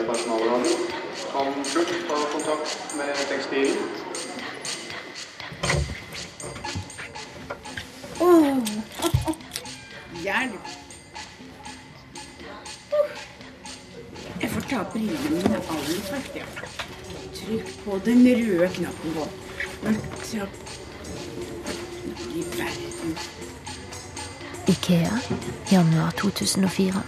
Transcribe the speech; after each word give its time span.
IKEA-personalradio. 0.00 0.76
Kan 1.32 1.64
fort 1.64 1.86
ta 2.08 2.16
kontakt 2.32 2.94
med 2.96 3.16
tekstilen. 3.28 3.76
Hjelp! 10.22 10.66
Jeg 14.40 14.50
får 14.50 14.60
ta 14.60 14.84
brillene 14.92 15.30
mine 15.30 15.60
av 15.60 15.88
litt 15.88 16.08
først, 16.08 16.36
ja. 16.36 16.46
Trykk 17.36 17.72
på 17.84 17.98
den 18.04 18.24
røde 18.26 18.68
knappen 18.74 19.16
på. 19.16 19.26
Så 20.24 20.46
I 22.30 22.44
verden. 22.56 23.16
Ikea, 24.68 25.18
januar 25.70 26.10
2004. 26.10 27.02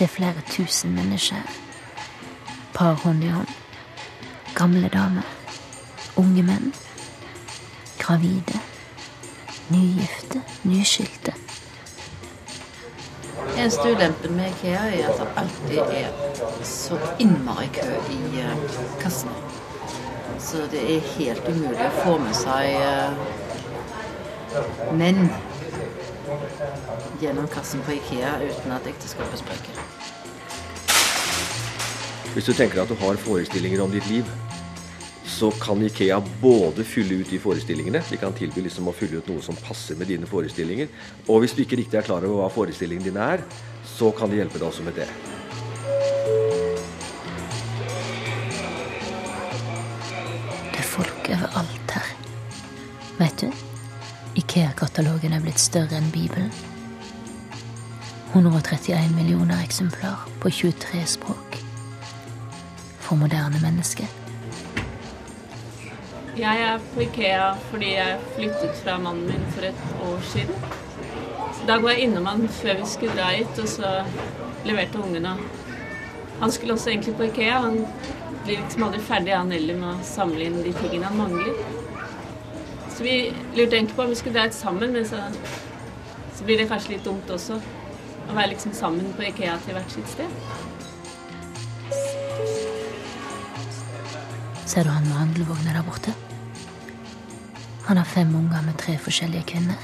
Er 0.00 0.06
flere 0.06 0.40
tusen 0.50 0.94
mennesker. 0.94 1.36
Par 2.74 2.94
hånd 2.94 3.24
i 3.24 3.28
hånd. 3.28 3.48
Gamle 4.54 4.88
damer. 4.88 5.26
Unge 6.16 6.42
menn. 6.42 6.72
Gravide. 7.98 8.60
Nygifte. 9.68 10.40
Nyskilte. 10.64 11.34
Eneste 13.58 13.92
ulempen 13.92 14.36
med 14.36 14.48
Ikea 14.48 14.86
er 14.88 15.08
at 15.08 15.20
det 15.20 15.28
alltid 15.36 15.78
er 15.78 16.08
så 16.64 16.96
innmari 17.18 17.68
kø 17.74 17.92
i 18.16 18.40
eh, 18.40 18.56
kassene. 19.00 19.36
Så 20.38 20.64
det 20.72 20.80
er 20.96 21.12
helt 21.18 21.44
umulig 21.48 21.90
å 21.90 21.92
få 22.00 22.16
med 22.24 22.34
seg 22.40 22.72
eh, 22.80 23.12
menn 24.96 25.28
gjennom 27.20 27.48
kassen 27.48 27.82
på 27.86 27.92
Ikea 27.98 28.38
uten 28.42 28.72
at 28.72 28.86
ekteskapet 28.88 29.42
sprekker. 29.42 29.80
Hvis 32.34 32.46
du 32.46 32.54
tenker 32.54 32.82
at 32.82 32.88
du 32.88 32.94
har 33.00 33.18
forestillinger 33.18 33.82
om 33.82 33.90
ditt 33.90 34.06
liv, 34.06 34.28
så 35.26 35.50
kan 35.62 35.82
Ikea 35.82 36.20
både 36.40 36.84
fylle 36.84 37.20
ut 37.22 37.30
de 37.32 37.38
forestillingene, 37.40 38.02
de 38.10 38.18
kan 38.20 38.34
tilby 38.36 38.64
liksom 38.66 38.90
å 38.90 38.94
fylle 38.94 39.20
ut 39.20 39.30
noe 39.32 39.42
som 39.44 39.56
passer 39.64 39.96
med 39.96 40.10
dine 40.12 40.28
forestillinger, 40.28 40.90
og 41.28 41.42
hvis 41.42 41.56
du 41.56 41.62
ikke 41.64 41.80
riktig 41.80 42.00
er 42.00 42.06
klar 42.06 42.24
over 42.28 42.42
hva 42.42 42.50
forestillingene 42.54 43.08
dine 43.08 43.28
er, 43.36 43.44
så 43.88 44.12
kan 44.16 44.30
de 44.30 44.40
hjelpe 44.40 44.60
deg 44.60 44.68
også 44.68 44.84
med 44.86 45.00
det. 45.00 45.08
Det 50.70 50.82
er 50.84 50.90
folk 50.92 51.32
overalt 51.36 51.96
her. 51.98 52.12
Vet 53.20 53.46
du? 53.46 53.64
Ikea-katalogen 54.40 55.34
er 55.34 55.42
blitt 55.44 55.60
større 55.60 55.98
enn 55.98 56.12
Bibelen. 56.14 56.52
131 58.32 59.10
millioner 59.16 59.62
eksemplar 59.64 60.16
på 60.40 60.50
23 60.50 61.06
språk. 61.06 61.56
For 63.00 63.18
moderne 63.18 63.58
mennesker. 63.62 64.06
Jeg 66.38 66.60
er 66.62 66.78
på 66.92 67.02
Ikea 67.02 67.48
fordi 67.72 67.88
jeg 67.96 68.20
flyttet 68.36 68.76
fra 68.84 68.94
mannen 69.02 69.26
min 69.26 69.48
for 69.50 69.66
et 69.66 69.82
år 70.06 70.22
siden. 70.30 70.62
Da 71.66 71.80
går 71.82 71.90
jeg 71.90 72.04
innom 72.04 72.28
han 72.30 72.46
før 72.60 72.78
vi 72.78 72.86
skulle 72.92 73.16
dra 73.18 73.32
hit, 73.34 73.58
og 73.58 73.68
så 73.68 73.90
leverte 74.64 75.02
ungene. 75.02 75.34
Han 76.40 76.54
skulle 76.54 76.78
også 76.78 76.94
egentlig 76.94 77.16
på 77.18 77.26
Ikea. 77.32 77.58
Han 77.66 77.82
blir 78.44 78.62
liksom 78.62 78.86
aldri 78.86 79.02
ferdig 79.10 79.34
han 79.34 79.50
heller 79.50 79.82
med 79.82 79.90
å 79.90 80.06
samle 80.06 80.46
inn 80.46 80.62
de 80.62 80.76
tingene 80.78 81.10
han 81.10 81.18
mangler. 81.18 81.58
Så 82.94 83.02
vi 83.02 83.18
lurte 83.58 83.74
egentlig 83.74 83.98
på 83.98 84.06
om 84.06 84.14
vi 84.14 84.22
skulle 84.22 84.38
dra 84.38 84.46
hit 84.46 84.54
sammen, 84.54 84.94
men 84.94 85.08
så, 85.08 85.18
så 86.38 86.46
blir 86.46 86.62
det 86.62 86.70
kanskje 86.70 86.94
litt 86.94 87.10
dumt 87.10 87.34
også. 87.34 87.58
Å 88.30 88.34
være 88.36 88.52
liksom 88.52 88.72
sammen 88.78 89.08
på 89.18 89.24
Ikea 89.26 89.56
til 89.64 89.74
hvert 89.74 89.90
sitt 89.90 90.10
sted. 90.12 90.34
Ser 94.70 94.86
du 94.86 94.90
han 94.94 95.08
med 95.08 95.16
handlevogna 95.18 95.74
der 95.74 95.82
borte? 95.82 96.14
Han 97.88 97.98
har 97.98 98.06
fem 98.06 98.30
unger 98.38 98.62
med 98.62 98.78
tre 98.78 98.94
forskjellige 99.02 99.48
kvinner. 99.50 99.80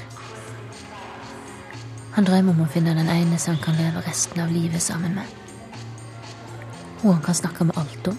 Han 2.15 2.25
drømmer 2.25 2.55
om 2.55 2.63
å 2.63 2.69
finne 2.71 2.95
den 2.95 3.11
ene 3.11 3.35
som 3.37 3.57
han 3.57 3.65
kan 3.65 3.75
leve 3.81 4.05
resten 4.07 4.39
av 4.41 4.53
livet 4.55 4.81
sammen 4.81 5.19
med. 5.19 5.35
Hun 7.01 7.17
han 7.17 7.23
kan 7.25 7.35
snakke 7.35 7.67
med 7.67 7.77
alt 7.77 8.07
om. 8.13 8.17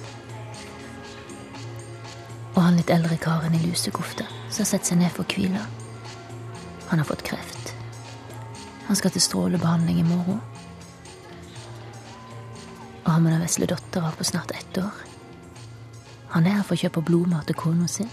Og 2.52 2.60
han 2.62 2.76
litt 2.76 2.92
eldre 2.92 3.16
karen 3.16 3.56
i 3.56 3.64
lusekofte 3.64 4.28
som 4.50 4.60
har 4.60 4.70
sett 4.74 4.92
seg 4.92 5.00
ned 5.00 5.14
for 5.16 5.24
å 5.24 5.32
hvile. 5.32 5.64
Han 6.92 7.00
har 7.00 7.08
fått 7.08 7.24
kreft. 7.24 7.57
Han 8.88 8.96
skal 8.96 9.12
til 9.12 9.20
strålebehandling 9.20 9.98
i 10.00 10.06
morgen. 10.08 10.38
Og 13.04 13.10
han 13.12 13.22
med 13.24 13.34
den 13.34 13.42
vesle 13.44 13.68
dattera 13.68 14.14
på 14.16 14.24
snart 14.24 14.54
ett 14.56 14.78
år. 14.80 15.02
Han 16.32 16.46
er 16.48 16.56
her 16.56 16.64
for 16.64 16.76
å 16.76 16.80
kjøpe 16.80 17.02
blodmat 17.04 17.44
til 17.48 17.56
kona 17.60 17.88
si. 17.88 18.06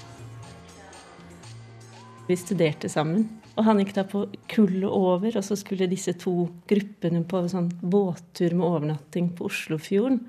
Vi 2.28 2.36
studerte 2.40 2.92
sammen. 2.92 3.24
Og 3.56 3.64
han 3.64 3.80
gikk 3.80 3.94
da 3.96 4.04
på 4.04 4.26
kullet 4.52 4.90
over, 4.90 5.38
og 5.40 5.46
så 5.48 5.56
skulle 5.56 5.88
disse 5.88 6.12
to 6.20 6.50
gruppene 6.68 7.24
på 7.24 7.40
en 7.40 7.52
sånn 7.54 7.72
båttur 7.80 8.58
med 8.58 8.68
overnatting 8.68 9.32
på 9.38 9.48
Oslofjorden. 9.48 10.20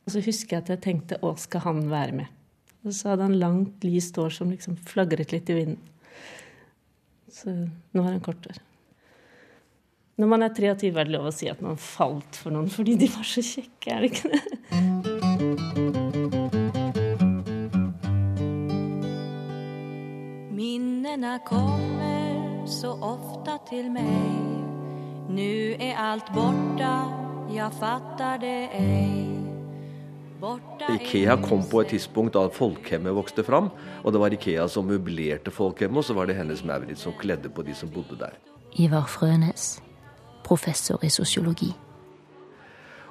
Og 0.00 0.14
så 0.14 0.24
husker 0.24 0.56
jeg 0.56 0.64
at 0.64 0.72
jeg 0.72 0.84
tenkte 0.86 1.20
å, 1.20 1.34
skal 1.36 1.66
han 1.66 1.84
være 1.92 2.22
med? 2.22 2.32
Og 2.88 2.96
så 2.96 3.12
hadde 3.12 3.28
han 3.28 3.36
langt, 3.42 3.84
lyst 3.84 4.16
hår 4.16 4.32
som 4.32 4.48
liksom 4.48 4.80
flagret 4.88 5.36
litt 5.36 5.52
i 5.52 5.60
vinden. 5.60 5.84
Så 7.28 7.52
nå 7.52 8.08
har 8.08 8.14
han 8.14 8.24
kort 8.24 8.48
hår. 8.48 8.64
Når 10.20 10.28
man 10.28 10.42
er 10.44 10.50
23, 10.52 10.90
er 10.92 11.06
det 11.08 11.14
lov 11.14 11.30
å 11.30 11.32
si 11.32 11.46
at 11.48 11.62
man 11.64 11.78
falt 11.80 12.36
for 12.36 12.52
noen 12.52 12.68
fordi 12.68 12.92
de 13.00 13.06
var 13.08 13.24
så 13.24 13.40
kjekke, 13.40 13.88
er 13.88 14.00
det 14.04 14.08
ikke 14.10 14.28
det? 14.34 14.42
Minnena 20.52 21.38
kommer 21.48 22.68
så 22.68 22.92
ofte 23.00 23.56
til 23.72 23.88
meg. 23.94 24.60
Nu 25.32 25.72
er 25.80 25.96
alt 25.96 26.28
borte, 26.36 26.92
jeg 27.56 27.72
fatter 27.80 28.44
det 28.44 28.60
ei. 28.76 29.40
Ikea 30.90 31.40
kom 31.40 31.64
på 31.68 31.80
et 31.80 31.94
tidspunkt 31.96 32.36
da 32.36 32.44
folkhemmet 32.52 33.16
vokste 33.16 33.44
fram, 33.44 33.72
og 34.04 34.12
det 34.12 34.20
var 34.20 34.36
Ikea 34.36 34.68
som 34.68 34.84
møblerte 34.88 35.52
folkhemmet, 35.52 36.00
og 36.00 36.04
så 36.04 36.12
var 36.16 36.28
det 36.28 36.36
hennes 36.36 36.60
Maurits 36.64 37.08
som 37.08 37.16
kledde 37.16 37.48
på 37.48 37.64
de 37.64 37.72
som 37.76 37.88
bodde 37.92 38.20
der. 38.20 38.36
Ivar 38.80 39.08
Frønes, 39.08 39.80
professor 40.50 40.98
i 41.06 41.10
sosiologi. 41.14 41.70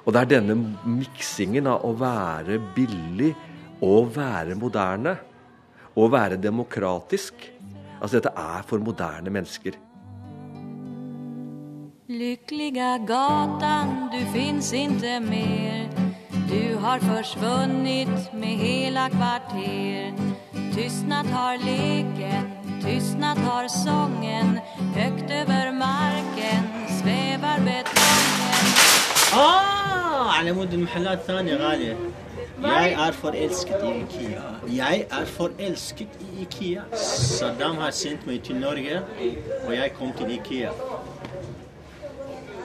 Og 0.04 0.12
det 0.12 0.20
er 0.20 0.32
denne 0.36 0.56
miksingen 0.84 1.68
av 1.70 1.84
å 1.86 1.92
være 1.96 2.60
billig 2.76 3.34
og 3.84 4.12
være 4.16 4.56
moderne, 4.60 5.16
og 5.96 6.12
være 6.12 6.38
demokratisk. 6.40 7.34
Altså 8.00 8.18
dette 8.18 8.32
er 8.36 8.66
for 8.66 8.82
moderne 8.84 9.32
mennesker. 9.32 9.76
Lyckliga 12.10 12.96
gatan, 13.06 14.10
du 14.10 14.18
finns 14.32 14.72
inte 14.72 15.20
mer 15.20 15.86
Du 16.50 16.74
har 16.82 16.98
försvunnit 16.98 18.32
med 18.34 18.58
hela 18.58 19.08
kvarter 19.10 20.14
Tystnad 20.74 21.26
har 21.26 21.58
leken, 21.58 22.50
tystnad 22.82 23.38
har 23.38 23.68
sången 23.68 24.60
Högt 24.94 25.30
över 25.30 25.72
marken 25.72 26.79
svävar 26.99 27.59
betongen 27.59 28.25
آه 29.33 30.31
على 30.31 30.51
مود 30.51 30.73
المحلات 30.73 31.19
ثانية 31.27 31.55
غالية 31.55 31.95
Jeg 32.63 32.91
er 33.07 33.11
forelsket 33.11 33.75
i 33.83 33.89
Ikea. 34.01 34.41
Jeg 34.67 35.05
er 35.11 35.25
forelsket 35.25 36.07
i 36.21 36.41
Ikea. 36.41 36.81
Saddam 36.93 37.77
har 37.77 37.91
sendt 37.91 38.27
meg 38.27 38.43
til 38.43 38.55
Norge, 38.55 39.01
og 39.67 39.75
jeg 39.75 39.91
kom 39.99 40.13
til 40.17 40.31
Ikea. 40.31 40.69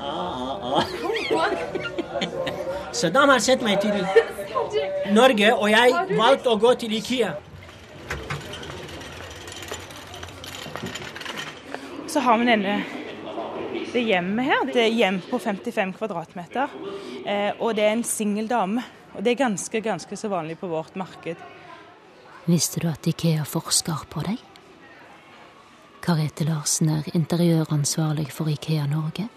Ah, 0.00 0.42
ah, 0.62 0.78
ah. 0.78 0.84
Saddam 2.92 3.28
har 3.28 3.38
sendt 3.38 3.62
meg 3.62 3.80
til 3.80 4.06
Norge, 5.14 5.54
og 5.54 5.70
jeg 5.70 5.92
valgte 6.10 6.48
å 6.54 6.56
gå 6.56 6.74
til 6.74 6.92
Ikea. 6.92 7.32
Så 12.06 12.20
har 12.20 12.38
vi 12.38 12.46
denne 12.46 12.78
det 13.95 14.03
hjem 14.09 14.37
her. 14.43 14.65
Det 14.73 14.81
er 14.83 14.91
hjem 14.93 15.21
på 15.29 15.39
55 15.39 15.93
kvadratmeter. 15.97 16.73
Eh, 17.25 17.51
og 17.59 17.75
det 17.77 17.85
er 17.85 17.93
en 17.95 18.03
singel 18.07 18.49
dame. 18.51 18.83
Og 19.15 19.23
det 19.23 19.31
er 19.33 19.45
ganske, 19.45 19.79
ganske 19.81 20.17
så 20.19 20.29
vanlig 20.31 20.57
på 20.59 20.67
vårt 20.67 20.97
marked. 20.99 21.39
Visste 22.45 22.83
du 22.83 22.89
at 22.91 23.07
Ikea 23.07 23.45
forsker 23.47 24.03
på 24.11 24.25
deg? 24.27 24.41
Karete 26.05 26.45
Larsen 26.45 26.91
er 26.93 27.07
interiøransvarlig 27.17 28.27
for 28.35 28.51
Ikea 28.51 28.85
Norge. 28.91 29.29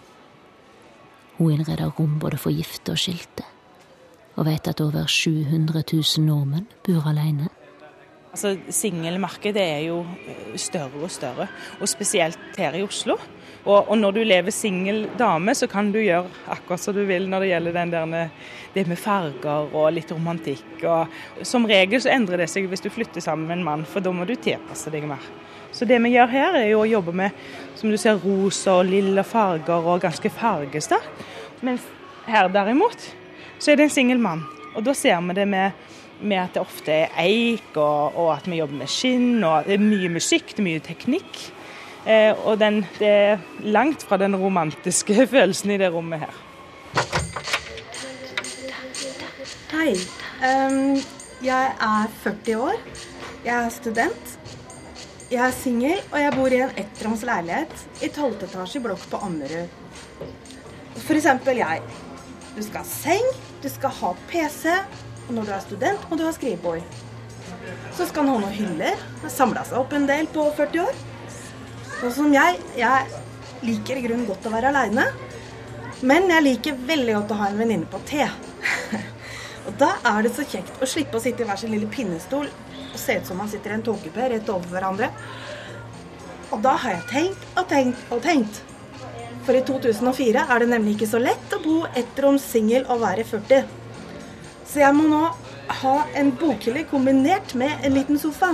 Hun 1.39 1.55
innreder 1.55 1.95
rom 1.97 2.19
både 2.19 2.37
for 2.37 2.53
gifte 2.53 2.93
og 2.93 2.99
skilte, 2.99 3.45
og 4.35 4.45
vet 4.45 4.67
at 4.67 4.81
over 4.83 5.07
700 5.07 5.81
000 5.87 6.27
nordmenn 6.27 6.67
bor 6.85 7.07
alene. 7.09 7.47
Altså, 8.29 8.53
Singelmarkedet 8.69 9.61
er 9.63 9.83
jo 9.87 10.03
eh, 10.29 10.55
større 10.61 11.01
og 11.01 11.11
større, 11.11 11.47
og 11.81 11.89
spesielt 11.89 12.57
her 12.57 12.77
i 12.77 12.83
Oslo. 12.85 13.17
Og, 13.65 13.89
og 13.89 13.97
når 13.97 14.15
du 14.15 14.19
lever 14.23 14.53
singel 14.53 15.07
dame, 15.19 15.55
så 15.57 15.67
kan 15.67 15.89
du 15.91 15.97
gjøre 15.99 16.29
akkurat 16.53 16.81
som 16.83 16.95
du 16.95 17.01
vil 17.09 17.25
når 17.29 17.43
det 17.43 17.49
gjelder 17.49 17.79
der, 17.79 18.29
det 18.75 18.85
med 18.87 19.01
farger 19.01 19.73
og 19.73 19.89
litt 19.95 20.13
romantikk. 20.13 20.85
Og 20.85 21.45
som 21.45 21.65
regel 21.69 22.01
så 22.01 22.13
endrer 22.13 22.43
det 22.43 22.49
seg 22.51 22.69
hvis 22.69 22.85
du 22.85 22.91
flytter 22.93 23.23
sammen 23.23 23.49
med 23.49 23.59
en 23.59 23.67
mann, 23.67 23.85
for 23.89 24.05
da 24.05 24.13
må 24.15 24.29
du 24.29 24.35
tilpasse 24.37 24.93
deg 24.93 25.09
mer. 25.09 25.25
Så 25.71 25.85
det 25.85 25.99
vi 26.01 26.13
gjør 26.15 26.31
her, 26.31 26.55
er 26.61 26.69
jo 26.71 26.83
å 26.83 26.89
jobbe 26.89 27.13
med 27.17 27.35
som 27.77 27.91
du 27.91 27.97
ser, 27.97 28.21
rosa 28.21 28.79
og 28.79 28.89
lilla 28.89 29.25
farger 29.25 29.89
og 29.89 30.05
ganske 30.05 30.31
fargesterkt. 30.33 31.27
Mens 31.65 31.83
her 32.29 32.49
derimot, 32.53 33.09
så 33.59 33.73
er 33.73 33.79
det 33.79 33.89
en 33.89 33.97
singel 33.97 34.21
mann. 34.21 34.45
Og 34.77 34.85
da 34.85 34.93
ser 34.95 35.19
vi 35.25 35.35
det 35.35 35.45
med 35.49 35.73
med 36.21 36.41
at 36.41 36.55
det 36.55 36.61
ofte 36.61 36.95
er 37.05 37.15
eik, 37.21 37.71
og, 37.75 38.15
og, 38.15 38.33
at 38.37 38.49
vi 38.49 38.59
jobber 38.59 38.81
med 38.81 38.91
skinn. 38.91 39.43
og 39.43 39.67
Det 39.67 39.77
er 39.77 39.83
mye 39.83 40.11
musikk, 40.11 40.51
det 40.51 40.63
er 40.63 40.67
mye 40.67 40.83
teknikk. 40.83 41.41
Eh, 42.05 42.31
og 42.47 42.59
den, 42.59 42.81
det 42.99 43.07
er 43.07 43.45
langt 43.61 44.03
fra 44.07 44.17
den 44.17 44.35
romantiske 44.39 45.25
følelsen 45.33 45.75
i 45.75 45.79
det 45.81 45.91
rommet 45.93 46.25
her. 46.25 46.35
Hei. 49.73 49.93
Um, 50.39 50.97
jeg 51.43 51.71
er 51.79 52.07
40 52.23 52.55
år. 52.57 52.79
Jeg 53.45 53.55
er 53.55 53.69
student. 53.69 54.39
Jeg 55.31 55.45
er 55.45 55.51
singel, 55.53 55.99
og 56.11 56.19
jeg 56.19 56.33
bor 56.33 56.51
i 56.51 56.61
en 56.63 56.71
ettroms 56.81 57.21
leilighet 57.27 57.83
i 58.01 58.07
12. 58.09 58.47
etasje 58.47 58.81
blokk 58.81 59.03
på 59.11 59.19
Ammerud. 59.27 59.69
For 61.03 61.13
eksempel 61.13 61.61
jeg. 61.61 61.83
Du 62.55 62.63
skal 62.65 62.81
ha 62.81 62.87
seng, 62.89 63.27
du 63.61 63.69
skal 63.69 63.93
ha 63.99 64.09
PC, 64.31 64.73
og 65.29 65.35
når 65.37 65.45
du 65.45 65.53
er 65.53 65.61
student, 65.61 66.05
må 66.09 66.17
du 66.17 66.25
ha 66.25 66.33
skrivebord. 66.33 66.81
Så 67.93 68.07
skal 68.09 68.25
han 68.25 68.33
ha 68.33 68.41
noen 68.41 68.55
hyller. 68.55 69.01
Det 69.21 69.31
samla 69.33 69.63
seg 69.67 69.77
opp 69.77 69.93
en 69.93 70.07
del 70.09 70.29
på 70.33 70.47
40 70.57 70.81
år. 70.81 71.01
Sånn 71.99 72.15
som 72.15 72.33
jeg. 72.33 72.57
Jeg 72.79 73.19
liker 73.67 73.99
i 73.99 74.05
grunnen 74.07 74.25
godt 74.25 74.47
å 74.49 74.53
være 74.53 74.71
aleine. 74.71 75.05
Men 76.01 76.29
jeg 76.31 76.45
liker 76.45 76.81
veldig 76.89 77.17
godt 77.17 77.33
å 77.35 77.39
ha 77.41 77.49
en 77.51 77.59
venninne 77.59 77.89
på 77.91 78.01
te. 78.09 78.25
og 79.67 79.77
da 79.81 79.91
er 80.13 80.25
det 80.25 80.33
så 80.33 80.47
kjekt 80.47 80.81
å 80.81 80.89
slippe 80.89 81.19
å 81.19 81.23
sitte 81.23 81.43
i 81.43 81.49
hver 81.49 81.59
sin 81.61 81.73
lille 81.75 81.89
pinnestol 81.91 82.47
og 82.89 82.97
se 82.97 83.19
ut 83.19 83.27
som 83.27 83.37
man 83.37 83.51
sitter 83.51 83.73
i 83.73 83.77
en 83.77 83.85
tåkepé 83.85 84.31
rett 84.31 84.49
over 84.49 84.71
hverandre. 84.71 85.11
Og 86.49 86.63
da 86.65 86.73
har 86.81 86.95
jeg 86.95 87.09
tenkt 87.11 87.59
og 87.59 87.67
tenkt 87.69 88.15
og 88.15 88.23
tenkt. 88.25 88.63
For 89.45 89.57
i 89.57 89.61
2004 89.65 90.47
er 90.49 90.63
det 90.63 90.71
nemlig 90.71 90.95
ikke 90.97 91.11
så 91.11 91.21
lett 91.21 91.53
å 91.53 91.61
bo 91.61 91.83
ettroms 91.99 92.47
singel 92.55 92.87
og 92.89 93.03
være 93.03 93.27
40. 93.27 93.78
Så 94.69 94.83
jeg 94.83 94.93
må 94.93 95.07
nå 95.09 95.23
ha 95.81 95.95
en 96.17 96.31
bokhylle 96.37 96.83
kombinert 96.89 97.55
med 97.57 97.85
en 97.85 97.95
liten 97.97 98.19
sofa. 98.21 98.51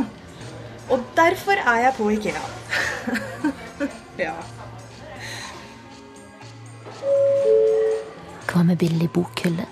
Og 0.89 1.01
derfor 1.17 1.59
er 1.59 1.81
jeg 1.83 1.93
på 1.97 2.09
Ikea. 2.13 2.43
ja. 4.25 4.35
Hva 8.47 8.63
med 8.63 8.79
billig 8.79 9.09
bokhylle? 9.11 9.65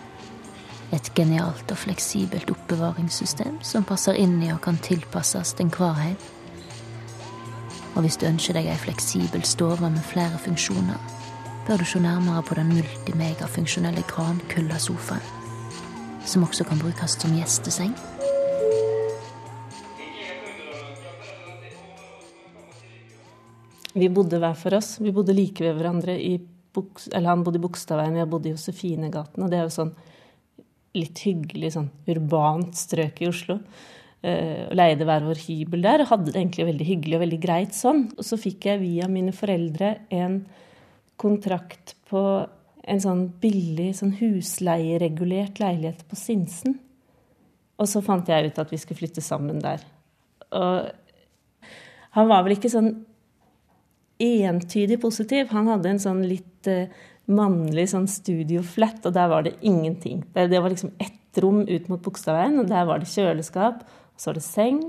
Et 0.93 1.09
genialt 1.15 1.71
og 1.71 1.79
fleksibelt 1.79 2.51
oppbevaringssystem 2.51 3.61
som 3.65 3.85
passer 3.87 4.19
inn 4.19 4.35
i 4.43 4.51
og 4.53 4.59
kan 4.65 4.77
tilpasses 4.83 5.55
enhver 5.63 5.95
heim. 6.01 6.17
Og 7.93 8.03
hvis 8.03 8.17
du 8.19 8.25
ønsker 8.27 8.57
deg 8.57 8.67
ei 8.73 8.81
fleksibel 8.81 9.45
stove 9.47 9.89
med 9.89 10.03
flere 10.09 10.41
funksjoner, 10.43 10.99
bør 11.67 11.79
du 11.79 11.87
se 11.87 12.01
nærmere 12.03 12.43
på 12.43 12.57
den 12.59 12.73
multimegafunksjonelle 12.73 14.03
grankulla-sofaen 14.09 15.42
som 16.25 16.45
også 16.45 16.65
kan 16.67 16.79
brukes 16.81 17.17
som 17.19 17.35
gjesteseng. 17.37 17.93
Vi 23.93 24.09
bodde 24.09 24.39
hver 24.41 24.57
for 24.57 24.73
oss. 24.79 24.95
Vi 25.03 25.13
bodde 25.13 25.35
like 25.37 25.61
ved 25.61 25.77
hverandre. 25.77 26.17
Eller 26.17 27.29
han 27.29 27.43
bodde 27.45 27.59
i 27.59 27.63
Bogstadveien, 27.63 28.17
jeg 28.17 28.29
bodde 28.31 28.49
i 28.49 28.53
Josefinegaten. 28.55 29.43
Og 29.45 29.51
det 29.51 29.59
er 29.59 29.67
jo 29.67 29.75
sånn 29.75 29.93
litt 30.97 31.21
hyggelig, 31.25 31.73
sånn 31.75 31.91
urbant 32.09 32.73
strøk 32.77 33.21
i 33.21 33.29
Oslo. 33.29 33.59
Uh, 34.23 34.69
og 34.69 34.77
leide 34.79 35.03
hver 35.03 35.25
vår 35.27 35.39
hybel 35.43 35.81
der 35.83 35.99
og 35.99 36.13
hadde 36.13 36.31
det 36.31 36.39
egentlig 36.39 36.65
veldig 36.69 36.85
hyggelig 36.87 37.17
og 37.17 37.23
veldig 37.25 37.39
greit 37.43 37.77
sånn. 37.77 38.05
Og 38.15 38.25
så 38.25 38.39
fikk 38.39 38.69
jeg 38.69 38.81
via 38.81 39.09
mine 39.11 39.33
foreldre 39.35 39.97
en 40.15 40.39
kontrakt 41.19 41.97
på 42.09 42.21
en 42.83 43.01
sånn 43.03 43.23
billig 43.41 43.93
sånn 43.99 44.15
husleieregulert 44.19 45.61
leilighet 45.61 46.03
på 46.09 46.17
Sinsen. 46.19 46.77
Og 47.79 47.89
så 47.89 48.03
fant 48.05 48.27
jeg 48.29 48.51
ut 48.51 48.59
at 48.61 48.71
vi 48.71 48.79
skulle 48.81 49.01
flytte 49.01 49.23
sammen 49.23 49.61
der. 49.63 49.81
Og 50.53 50.91
han 52.13 52.29
var 52.29 52.43
vel 52.45 52.57
ikke 52.57 52.71
sånn 52.71 52.91
entydig 54.23 54.99
positiv. 55.01 55.49
Han 55.55 55.71
hadde 55.71 55.93
en 55.93 56.01
sånn 56.03 56.21
litt 56.29 56.69
uh, 56.69 56.85
mannlig 57.31 57.87
sånn 57.91 58.05
studioflat, 58.11 59.01
og 59.07 59.15
der 59.15 59.31
var 59.31 59.47
det 59.47 59.55
ingenting. 59.65 60.21
Det, 60.35 60.49
det 60.51 60.61
var 60.61 60.73
liksom 60.73 60.93
ett 61.01 61.41
rom 61.41 61.63
ut 61.65 61.87
mot 61.89 62.03
Bogstadveien, 62.03 62.59
og 62.61 62.69
der 62.69 62.85
var 62.87 63.01
det 63.01 63.09
kjøleskap, 63.09 63.81
og 63.81 64.21
så 64.21 64.29
var 64.29 64.37
det 64.37 64.45
seng. 64.45 64.83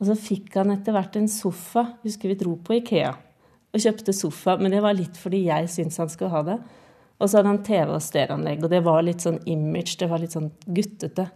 Og 0.00 0.08
så 0.08 0.16
fikk 0.18 0.56
han 0.58 0.72
etter 0.74 0.96
hvert 0.96 1.18
en 1.18 1.28
sofa. 1.30 1.84
Husker 2.06 2.32
vi 2.32 2.38
dro 2.40 2.56
på 2.58 2.78
Ikea 2.80 3.12
og 3.72 3.80
kjøpte 3.80 4.12
sofa, 4.12 4.58
men 4.60 4.74
det 4.74 4.82
var 4.84 4.96
litt 4.96 5.16
fordi 5.16 5.46
jeg 5.46 5.68
syntes 5.72 6.00
han 6.02 6.10
skulle 6.12 6.32
ha 6.34 6.42
det. 6.44 6.56
Og 7.20 7.28
så 7.28 7.38
hadde 7.38 7.52
han 7.52 7.62
TV- 7.66 7.94
og 7.94 8.02
stereoanlegg, 8.02 8.64
og 8.64 8.72
det 8.72 8.82
var 8.86 9.02
litt 9.06 9.24
sånn 9.24 9.40
image, 9.50 9.98
det 10.00 10.08
var 10.10 10.22
litt 10.22 10.34
sånn 10.34 10.50
guttete. 10.66 11.28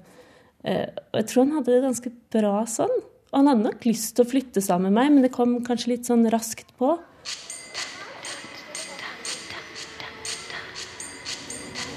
Eh, 0.66 0.88
og 1.12 1.20
jeg 1.20 1.28
tror 1.30 1.44
han 1.44 1.58
hadde 1.58 1.74
det 1.74 1.84
ganske 1.84 2.14
bra 2.34 2.56
sånn. 2.70 2.96
Og 3.32 3.36
han 3.40 3.50
hadde 3.50 3.66
nok 3.68 3.86
lyst 3.86 4.14
til 4.16 4.24
å 4.24 4.30
flytte 4.30 4.62
sammen 4.64 4.90
med 4.90 4.98
meg, 4.98 5.12
men 5.14 5.26
det 5.26 5.34
kom 5.34 5.58
kanskje 5.66 5.92
litt 5.94 6.08
sånn 6.08 6.26
raskt 6.32 6.72
på. 6.80 6.96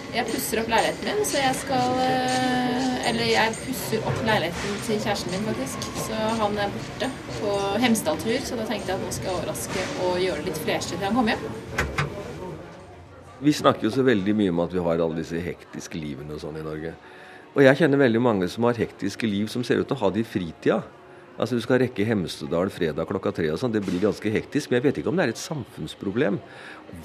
Jeg 0.09 0.25
pusser 0.25 0.59
opp 0.59 0.71
leiligheten 0.71 1.05
min, 1.05 1.19
så 1.27 1.37
jeg 1.37 1.55
skal 1.59 1.99
eh, 2.01 3.09
Eller 3.11 3.29
jeg 3.29 3.53
pusser 3.61 4.07
opp 4.09 4.23
leiligheten 4.25 4.81
til 4.87 4.99
kjæresten 5.05 5.35
min, 5.35 5.45
faktisk. 5.51 5.87
Så 6.07 6.17
han 6.41 6.57
er 6.57 6.73
borte 6.73 7.11
på 7.37 7.55
Hemsedal-tur, 7.85 8.39
så 8.43 8.59
da 8.59 8.67
tenkte 8.69 8.95
jeg 8.95 8.99
at 8.99 9.05
nå 9.05 9.15
skal 9.15 9.31
jeg 9.31 9.39
overraske 9.39 9.87
og 10.09 10.21
gjøre 10.25 10.43
det 10.43 10.51
litt 10.51 10.63
freshere 10.65 10.97
til 10.97 11.11
han 11.11 11.19
kommer 11.21 11.37
hjem. 11.37 12.08
Vi 13.39 13.53
snakker 13.55 13.87
jo 13.87 13.91
så 13.93 14.03
veldig 14.03 14.33
mye 14.35 14.51
om 14.51 14.59
at 14.65 14.73
vi 14.75 14.81
har 14.83 14.99
alle 14.99 15.21
disse 15.21 15.39
hektiske 15.39 15.95
livene 15.95 16.35
og 16.35 16.41
sånn 16.41 16.57
i 16.59 16.63
Norge. 16.65 16.91
Og 17.55 17.61
jeg 17.63 17.79
kjenner 17.79 18.01
veldig 18.01 18.21
mange 18.21 18.47
som 18.51 18.65
har 18.67 18.75
hektiske 18.75 19.27
liv 19.29 19.47
som 19.51 19.63
ser 19.63 19.79
ut 19.79 19.87
til 19.87 19.95
å 19.95 20.01
ha 20.01 20.09
det 20.11 20.25
i 20.25 20.27
fritida. 20.27 20.81
Altså 21.39 21.55
Du 21.55 21.63
skal 21.63 21.79
rekke 21.79 22.03
Hemsedal 22.03 22.67
fredag 22.67 23.07
klokka 23.07 23.31
tre 23.31 23.47
og 23.53 23.61
sånn. 23.61 23.71
Det 23.71 23.79
blir 23.85 24.01
ganske 24.03 24.33
hektisk. 24.33 24.67
Men 24.67 24.81
jeg 24.81 24.85
vet 24.89 24.99
ikke 24.99 25.11
om 25.13 25.15
det 25.15 25.29
er 25.29 25.31
et 25.31 25.39
samfunnsproblem. 25.39 26.41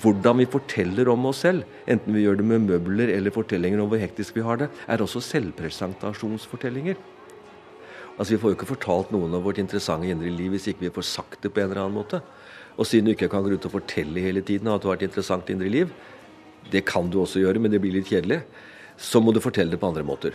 Hvordan 0.03 0.41
vi 0.43 0.49
forteller 0.51 1.13
om 1.13 1.29
oss 1.31 1.45
selv, 1.47 1.63
enten 1.87 2.17
vi 2.17 2.25
gjør 2.25 2.41
det 2.41 2.47
med 2.51 2.67
møbler 2.67 3.13
eller 3.15 3.35
fortellinger 3.35 3.85
om 3.85 3.93
hvor 3.93 4.03
hektisk 4.03 4.35
vi 4.35 4.43
har 4.43 4.59
det, 4.65 4.69
er 4.91 5.05
også 5.07 5.23
selvpresentasjonsfortellinger. 5.23 6.99
Altså 8.19 8.35
Vi 8.35 8.41
får 8.43 8.51
jo 8.51 8.59
ikke 8.59 8.73
fortalt 8.75 9.15
noen 9.15 9.39
av 9.39 9.47
vårt 9.47 9.63
interessante 9.63 10.11
indre 10.11 10.35
liv 10.35 10.51
hvis 10.55 10.67
ikke 10.73 10.89
vi 10.89 10.97
får 10.99 11.07
sagt 11.13 11.47
det 11.47 11.55
på 11.55 11.63
en 11.63 11.71
eller 11.71 11.85
annen 11.85 12.01
måte. 12.01 12.25
Og 12.75 12.91
siden 12.91 13.07
du 13.07 13.15
ikke 13.15 13.31
kan 13.31 13.47
gå 13.47 13.55
ut 13.55 13.71
og 13.71 13.77
fortelle 13.77 14.23
hele 14.23 14.43
tiden 14.43 14.67
at 14.75 14.83
du 14.83 14.91
har 14.91 14.99
et 14.99 15.07
interessant 15.07 15.47
indre 15.55 15.71
liv, 15.71 15.95
det 16.75 16.83
kan 16.89 17.07
du 17.11 17.21
også 17.23 17.43
gjøre, 17.45 17.63
men 17.63 17.71
det 17.71 17.81
blir 17.83 17.95
litt 17.95 18.11
kjedelig. 18.11 18.43
Så 18.99 19.23
må 19.23 19.35
du 19.35 19.43
fortelle 19.43 19.75
det 19.75 19.81
på 19.83 19.91
andre 19.93 20.07
måter. 20.07 20.35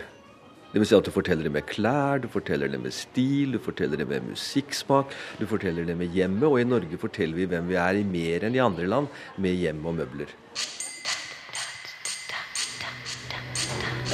Det 0.70 0.78
vil 0.78 0.86
si 0.86 0.94
at 0.94 1.06
du 1.06 1.10
forteller 1.10 1.48
det 1.48 1.52
med 1.52 1.66
klær, 1.66 2.20
du 2.22 2.28
forteller 2.30 2.70
det 2.70 2.78
med 2.78 2.94
stil, 2.94 3.56
du 3.56 3.58
forteller 3.62 3.98
det 3.98 4.06
med 4.06 4.28
musikksmak, 4.28 5.10
du 5.40 5.46
forteller 5.50 5.88
det 5.88 5.96
med 5.98 6.14
hjemmet. 6.14 6.46
Og 6.46 6.60
i 6.60 6.68
Norge 6.68 7.00
forteller 7.00 7.40
vi 7.40 7.48
hvem 7.50 7.66
vi 7.72 7.78
er 7.80 7.98
i 7.98 8.06
mer 8.06 8.46
enn 8.46 8.54
i 8.54 8.62
andre 8.62 8.86
land, 8.86 9.10
med 9.42 9.58
hjem 9.58 9.82
og 9.82 9.98
møbler. 9.98 10.30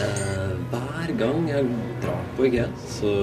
Eh, 0.00 0.56
hver 0.72 1.14
gang 1.20 1.46
jeg 1.52 1.70
drar 2.06 2.26
på 2.40 2.48
IKEA, 2.48 2.66
så 2.96 3.14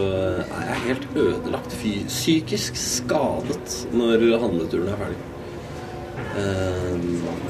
er 0.45 0.65
jeg 0.69 0.81
helt 0.87 1.11
ødelagt, 1.25 1.77
psykisk 2.13 2.77
skadet 2.77 3.79
når 3.97 4.29
handleturen 4.45 4.93
er 4.93 5.07
ferdig. 5.07 5.32
Eh, 6.13 7.05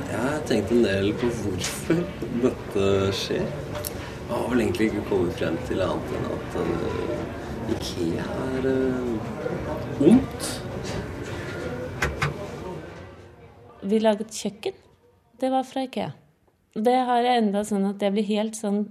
jeg 0.08 0.20
har 0.20 0.44
tenkt 0.48 0.70
en 0.72 0.86
del 0.86 1.10
på 1.20 1.28
hvorfor 1.42 2.00
dette 2.44 2.86
skjer. 3.18 3.44
Jeg 3.44 4.30
har 4.32 4.46
vel 4.50 4.64
egentlig 4.64 4.88
ikke 4.90 5.04
kommet 5.10 5.36
frem 5.36 5.58
til 5.68 5.82
annet 5.84 6.14
enn 6.16 6.30
at 6.32 6.56
uh, 6.64 7.74
Ikea 7.74 8.28
er 8.46 8.68
uh, 8.70 10.08
ondt. 10.08 10.48
Vi 13.84 14.00
laget 14.00 14.32
kjøkken. 14.32 14.80
Det 15.44 15.52
var 15.52 15.68
fra 15.68 15.84
Ikea. 15.90 16.14
Det 16.74 16.96
har 17.10 17.28
jeg 17.28 17.44
enda 17.44 17.66
sånn 17.68 17.90
at 17.92 18.02
jeg 18.02 18.16
blir 18.16 18.26
helt 18.32 18.56
sånn 18.58 18.86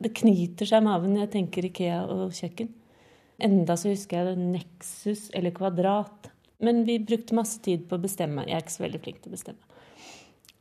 Det 0.00 0.14
knyter 0.16 0.68
seg 0.68 0.80
i 0.80 0.86
magen 0.86 1.12
når 1.14 1.26
jeg 1.26 1.32
tenker 1.34 1.66
Ikea 1.66 2.00
og 2.12 2.30
kjøkken. 2.36 2.70
Enda 3.42 3.74
så 3.80 3.90
husker 3.90 4.20
jeg 4.20 4.30
det 4.30 4.48
Nexus 4.54 5.26
eller 5.34 5.54
Kvadrat. 5.56 6.30
Men 6.64 6.84
vi 6.88 6.98
brukte 6.98 7.36
masse 7.36 7.60
tid 7.62 7.84
på 7.88 7.98
å 7.98 8.02
bestemme. 8.02 8.46
Jeg 8.46 8.56
er 8.56 8.64
ikke 8.64 8.76
så 8.76 8.84
veldig 8.86 9.02
flink 9.04 9.22
til 9.22 9.32
å 9.32 9.36
bestemme. 9.36 9.76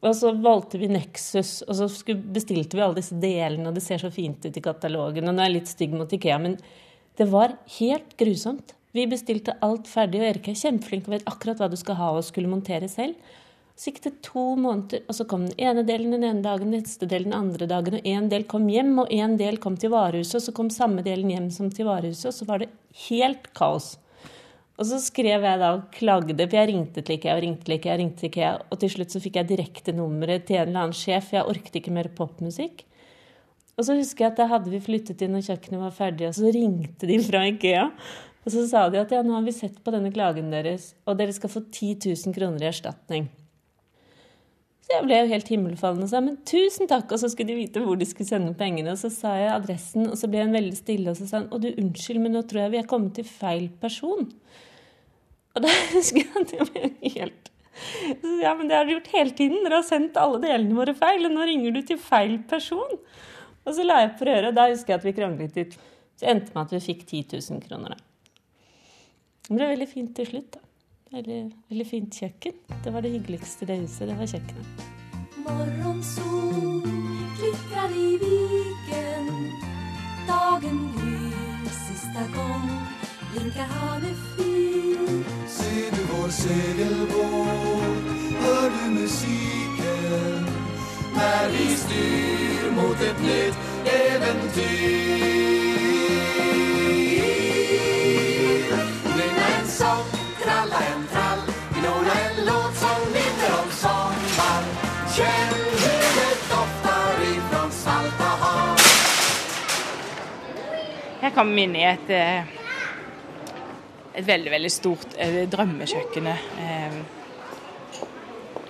Og 0.05 0.13
så 0.13 0.31
valgte 0.37 0.77
vi 0.77 0.89
Nexus, 0.91 1.61
og 1.65 1.77
så 1.79 2.15
bestilte 2.35 2.77
vi 2.77 2.83
alle 2.83 2.99
disse 2.99 3.15
delene, 3.17 3.69
og 3.69 3.77
det 3.77 3.83
ser 3.85 4.01
så 4.01 4.11
fint 4.13 4.43
ut 4.43 4.57
i 4.57 4.63
katalogen. 4.63 5.25
Og 5.25 5.33
nå 5.33 5.41
er 5.41 5.49
jeg 5.49 5.55
litt 5.55 5.71
stygg 5.71 5.95
mot 5.97 6.11
Ikea, 6.11 6.41
men 6.41 6.59
Det 7.15 7.29
var 7.31 7.53
helt 7.77 8.17
grusomt. 8.19 8.73
Vi 8.91 9.05
bestilte 9.07 9.53
alt 9.63 9.87
ferdig, 9.87 10.19
og 10.19 10.27
Erik 10.27 10.49
er 10.51 10.57
kjempeflink 10.59 11.05
og 11.07 11.13
vet 11.13 11.29
akkurat 11.31 11.61
hva 11.61 11.69
du 11.71 11.77
skal 11.79 11.95
ha 11.95 12.09
og 12.11 12.25
skulle 12.27 12.51
montere 12.51 12.89
selv. 12.91 13.15
Så 13.75 13.87
gikk 13.87 14.01
det 14.03 14.11
to 14.23 14.43
måneder, 14.59 15.03
og 15.07 15.15
så 15.15 15.25
kom 15.27 15.45
den 15.47 15.55
ene 15.59 15.85
delen 15.87 16.11
den 16.11 16.23
ene 16.23 16.43
dagen, 16.43 16.71
den 16.71 16.83
neste 16.83 17.07
delen 17.07 17.31
den 17.31 17.39
andre 17.39 17.67
dagen, 17.71 17.95
og 17.95 18.07
en 18.07 18.27
del 18.31 18.43
kom 18.51 18.67
hjem, 18.71 18.93
og 19.03 19.11
en 19.11 19.35
del 19.39 19.59
kom 19.63 19.75
til 19.79 19.91
varehuset, 19.91 20.37
og 20.41 20.45
så 20.45 20.53
kom 20.59 20.71
samme 20.71 21.03
delen 21.07 21.31
hjem 21.31 21.49
som 21.51 21.71
til 21.71 21.87
varehuset, 21.87 22.29
og 22.31 22.35
så 22.35 22.47
var 22.47 22.63
det 22.63 22.69
helt 23.09 23.47
kaos. 23.55 23.93
Og 24.75 24.87
så 24.89 24.99
skrev 24.99 25.45
jeg 25.47 25.59
da 25.61 25.69
og 25.77 25.85
klagde, 25.95 26.35
for 26.35 26.57
jeg 26.59 26.69
ringte 26.71 27.03
til 27.05 27.15
IKEA 27.15 27.37
og 27.37 27.43
ringte 27.45 27.63
til 27.63 27.77
IKEA, 27.77 27.93
Og 27.93 28.01
ringte 28.01 28.19
til 28.19 28.31
IKEA, 28.31 28.51
og 28.71 28.79
til 28.81 28.91
slutt 28.91 29.15
så 29.15 29.21
fikk 29.23 29.39
jeg 29.39 29.49
direkte 29.53 29.95
nummeret 29.95 30.45
til 30.49 30.59
en 30.59 30.67
eller 30.67 30.81
annen 30.87 30.97
sjef, 30.97 31.29
for 31.29 31.39
jeg 31.39 31.51
orket 31.53 31.79
ikke 31.79 31.95
mer 31.95 32.11
popmusikk. 32.17 32.83
Og 33.75 33.87
så 33.87 33.95
husker 33.95 34.25
jeg 34.25 34.33
at 34.33 34.39
da 34.39 34.49
hadde 34.51 34.71
vi 34.71 34.83
flyttet 34.83 35.23
inn, 35.23 35.35
og 35.35 35.47
kjøkkenet 35.47 35.83
var 35.83 35.95
ferdig, 35.95 36.27
og 36.27 36.35
så 36.35 36.51
ringte 36.51 37.07
de 37.07 37.21
fra 37.23 37.45
IKEA. 37.47 37.87
Og 38.45 38.51
så 38.53 38.67
sa 38.69 38.85
de 38.91 38.99
at 38.99 39.15
ja, 39.15 39.23
nå 39.25 39.33
har 39.33 39.47
vi 39.47 39.55
sett 39.55 39.79
på 39.83 39.95
denne 39.95 40.11
klagen 40.13 40.51
deres, 40.53 40.93
og 41.07 41.17
dere 41.19 41.33
skal 41.35 41.51
få 41.51 41.63
10 41.71 41.95
000 42.11 42.35
kroner 42.35 42.67
i 42.67 42.69
erstatning. 42.69 43.31
Så 44.85 44.93
jeg 44.93 45.05
ble 45.07 45.17
jo 45.17 45.29
helt 45.31 45.47
himmelfallen 45.49 46.05
og 46.05 46.09
sa 46.11 46.19
men 46.21 46.35
tusen 46.45 46.85
takk, 46.89 47.09
og 47.09 47.17
så 47.17 47.31
skulle 47.31 47.49
de 47.49 47.57
vite 47.57 47.81
hvor 47.81 47.97
de 47.97 48.05
skulle 48.05 48.29
sende 48.29 48.53
pengene. 48.57 48.93
Og 48.93 48.99
så 49.01 49.09
sa 49.09 49.31
jeg 49.39 49.49
adressen, 49.55 50.05
og 50.11 50.19
så 50.19 50.29
ble 50.29 50.43
hun 50.43 50.53
veldig 50.53 50.77
stille, 50.77 51.09
og 51.09 51.17
så 51.17 51.25
sa 51.29 51.41
hun 51.41 51.47
å 51.49 51.61
du, 51.63 51.71
unnskyld, 51.73 52.21
men 52.21 52.35
nå 52.37 52.43
tror 52.45 52.67
jeg 52.67 52.73
vi 52.75 52.81
er 52.83 52.91
kommet 52.91 53.15
til 53.17 53.25
feil 53.25 53.65
person. 53.81 54.27
Og 55.55 55.65
da 55.65 55.71
husker 55.95 56.21
jeg 56.21 56.43
at 56.43 56.53
jeg 56.53 56.69
ble 56.69 56.91
helt 57.15 57.51
Ja, 58.43 58.53
men 58.53 58.69
det 58.69 58.77
har 58.77 58.85
dere 58.85 58.99
gjort 58.99 59.09
hele 59.15 59.33
tiden. 59.39 59.63
Dere 59.65 59.81
har 59.81 59.87
sendt 59.87 60.19
alle 60.21 60.43
delene 60.43 60.77
våre 60.77 60.93
feil, 60.97 61.25
og 61.25 61.33
nå 61.33 61.49
ringer 61.49 61.73
du 61.73 61.81
til 61.89 61.99
feil 61.99 62.37
person. 62.47 62.93
Og 63.65 63.73
så 63.73 63.87
la 63.87 64.03
jeg 64.03 64.13
på 64.19 64.29
røret, 64.29 64.51
og 64.51 64.59
da 64.59 64.67
husker 64.69 64.93
jeg 64.93 65.01
at 65.01 65.07
vi 65.09 65.15
kranglet 65.17 65.57
litt. 65.57 65.79
Så 66.15 66.29
endte 66.29 66.53
med 66.53 66.61
at 66.67 66.77
vi 66.77 66.83
fikk 66.91 67.01
10 67.09 67.25
000 67.33 67.65
kroner, 67.65 67.97
da. 67.97 68.37
Det 69.49 69.57
ble 69.57 69.73
veldig 69.73 69.89
fint 69.89 70.13
til 70.17 70.29
slutt, 70.29 70.53
da. 70.59 70.64
Veldig, 71.15 71.51
veldig 71.69 71.85
fint 71.87 72.15
kjøkken. 72.19 72.55
Det 72.83 72.91
var 72.93 73.01
det 73.01 73.11
hyggeligste 73.13 73.63
i 73.63 73.67
det 73.69 73.77
huset. 73.79 74.07
Det 74.09 74.15
var 74.19 74.27
kjøkkenet. 74.27 74.65
Morgensol 75.45 76.81
klitrar 77.37 77.93
i 77.95 78.09
viken 78.23 79.29
Dagen 80.27 80.79
gryr 80.95 81.69
sista 81.71 82.25
gång 82.35 82.65
Blinkar 83.31 83.69
havet 83.77 84.17
fyr 84.33 85.23
Ser 85.47 85.95
du 85.95 86.01
vår 86.11 86.29
segelbåt? 86.41 88.09
Hör 88.41 88.69
du 88.75 88.85
musiken? 88.99 90.49
Når 91.15 91.53
vi 91.53 91.67
styr 91.83 92.71
mot 92.75 93.07
et 93.09 93.21
nytt 93.29 93.57
äventyr 93.99 95.64
Vi 111.35 111.57
inn 111.59 111.75
i 111.75 111.83
et, 111.83 112.09
eh, 112.09 112.43
et 114.15 114.27
veldig, 114.27 114.51
veldig 114.51 114.71
stort 114.71 115.07
drømmekjøkkenet. 115.51 115.51
drømmekjøkken. 115.51 116.27
eh, 116.59 116.93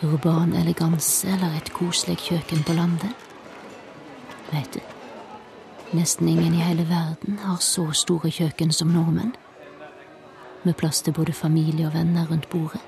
Urban 0.04 0.54
eleganse 0.54 1.28
eller 1.28 1.56
et 1.58 1.74
koselig 1.74 2.18
kjøkken 2.18 2.64
på 2.64 2.74
landet? 2.74 3.14
Vet 4.52 4.74
du, 4.74 4.80
nesten 5.94 6.28
ingen 6.30 6.54
i 6.54 6.64
hele 6.66 6.84
verden 6.90 7.38
har 7.38 7.58
så 7.62 7.92
store 7.94 8.32
kjøkken 8.32 8.74
som 8.74 8.88
nordmenn. 8.94 9.36
Med 10.64 10.76
plass 10.76 11.02
til 11.02 11.14
både 11.14 11.34
familie 11.34 11.88
og 11.88 11.94
venner 11.94 12.26
rundt 12.32 12.50
bordet. 12.50 12.82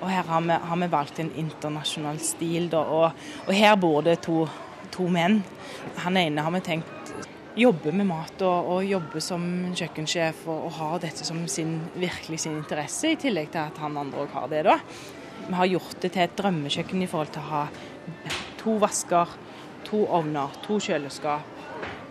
Og 0.00 0.10
her 0.10 0.22
har 0.22 0.40
vi, 0.40 0.54
har 0.70 0.76
vi 0.76 0.90
valgt 0.90 1.18
en 1.18 1.32
internasjonal 1.36 2.18
stil, 2.18 2.70
da. 2.70 2.78
Og, 2.78 3.10
og 3.46 3.54
her 3.54 3.74
bor 3.76 4.00
det 4.06 4.20
to, 4.22 4.46
to 4.94 5.08
menn. 5.08 5.42
Han 5.96 6.16
ene 6.16 6.42
har 6.46 6.54
vi 6.54 6.60
tenkt 6.60 6.97
jobbe 7.56 7.92
med 7.92 8.06
mat 8.06 8.42
og, 8.46 8.70
og 8.72 8.84
jobbe 8.86 9.20
som 9.24 9.44
kjøkkensjef 9.76 10.44
og, 10.46 10.66
og 10.68 10.74
ha 10.78 10.90
dette 11.02 11.26
som 11.26 11.40
sin, 11.50 11.78
virkelig 11.98 12.42
sin 12.44 12.58
interesse, 12.58 13.12
i 13.12 13.20
tillegg 13.20 13.52
til 13.54 13.62
at 13.64 13.80
han 13.82 13.98
andre 13.98 14.24
òg 14.24 14.34
har 14.36 14.48
det. 14.52 14.64
da. 14.68 14.78
Vi 15.48 15.54
har 15.54 15.70
gjort 15.72 16.00
det 16.02 16.12
til 16.12 16.24
et 16.24 16.36
drømmekjøkken 16.38 17.02
i 17.02 17.08
forhold 17.10 17.32
til 17.34 17.44
å 17.44 17.50
ha 17.52 17.64
to 18.60 18.76
vasker, 18.82 19.34
to 19.88 20.04
ovner, 20.04 20.54
to 20.66 20.78
kjøleskap. 20.82 21.54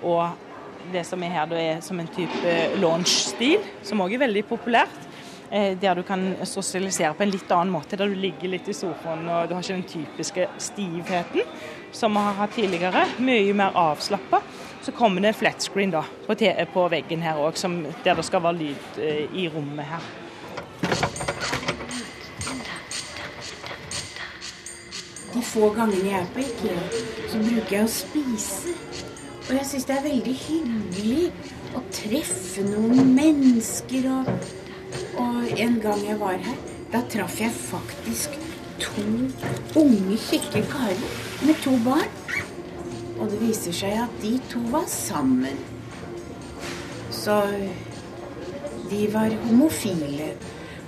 Og 0.07 0.93
det 0.93 1.03
som 1.07 1.23
er 1.23 1.33
her, 1.33 1.49
da 1.49 1.59
er 1.59 1.81
som 1.85 1.99
en 1.99 2.09
type 2.15 2.53
launch-stil, 2.79 3.59
som 3.85 4.01
òg 4.03 4.15
er 4.15 4.25
veldig 4.25 4.45
populært. 4.47 5.03
Eh, 5.51 5.77
Der 5.79 5.95
du 5.95 6.03
kan 6.03 6.35
sosialisere 6.43 7.13
på 7.13 7.23
en 7.23 7.31
litt 7.31 7.51
annen 7.51 7.71
måte, 7.71 7.95
der 7.95 8.07
du 8.07 8.15
ligger 8.15 8.51
litt 8.51 8.67
i 8.67 8.75
sofaen 8.75 9.27
og 9.29 9.47
du 9.47 9.55
har 9.55 9.63
ikke 9.63 9.77
den 9.77 9.83
typiske 9.87 10.47
stivheten 10.59 11.41
som 11.91 12.11
vi 12.11 12.23
har 12.25 12.33
hatt 12.41 12.55
tidligere. 12.55 13.05
Mye 13.19 13.53
mer 13.55 13.71
avslappa. 13.75 14.41
Så 14.87 14.91
kommer 14.91 15.21
det 15.21 15.33
flat 15.33 15.61
screen 15.61 15.91
da, 15.91 16.05
på, 16.27 16.35
på 16.73 16.83
veggen 16.87 17.19
her 17.19 17.35
òg, 17.43 17.57
der 18.05 18.15
det 18.15 18.23
skal 18.23 18.39
være 18.39 18.55
lyd 18.55 18.99
eh, 19.03 19.33
i 19.35 19.47
rommet 19.51 19.83
her. 19.83 20.05
De 25.33 25.41
få 25.43 25.73
gangene 25.75 26.07
jeg 26.07 26.21
er 26.21 26.29
på 26.31 26.39
Ikea, 26.39 26.85
så 27.27 27.41
bruker 27.41 27.73
jeg 27.75 27.83
å 27.83 27.89
spise. 27.91 28.77
Og 29.49 29.51
jeg 29.57 29.67
syns 29.73 29.89
det 29.89 29.97
er 29.97 30.05
veldig 30.05 30.35
hyggelig 30.45 31.25
å 31.75 31.83
treffe 31.97 32.63
noen 32.69 33.11
mennesker. 33.17 34.07
Og, 34.13 34.31
og 35.19 35.51
en 35.67 35.75
gang 35.83 36.05
jeg 36.07 36.21
var 36.23 36.39
her, 36.47 36.61
da 36.95 37.03
traff 37.11 37.41
jeg 37.43 37.51
faktisk 37.51 38.39
to 38.79 39.03
unge, 39.83 40.21
kjekke 40.29 40.63
karer 40.71 41.03
med 41.43 41.59
to 41.67 41.75
barn. 41.83 42.07
Og 43.17 43.29
det 43.31 43.41
viser 43.41 43.75
seg 43.75 43.97
at 44.05 44.21
de 44.21 44.37
to 44.51 44.61
var 44.71 44.85
sammen. 44.91 45.57
Så 47.11 47.41
de 48.89 49.07
var 49.13 49.33
homofile. 49.47 50.33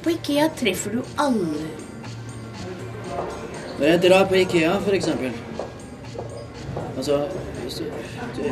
På 0.03 0.13
Ikea 0.13 0.50
treffer 0.55 1.00
du 1.00 1.01
alle. 1.19 1.67
Når 3.79 3.86
jeg 3.86 4.01
drar 4.03 4.25
på 4.27 4.36
Ikea, 4.36 4.74
eksempel 4.93 5.31
Altså 6.98 7.27
du, 8.36 8.43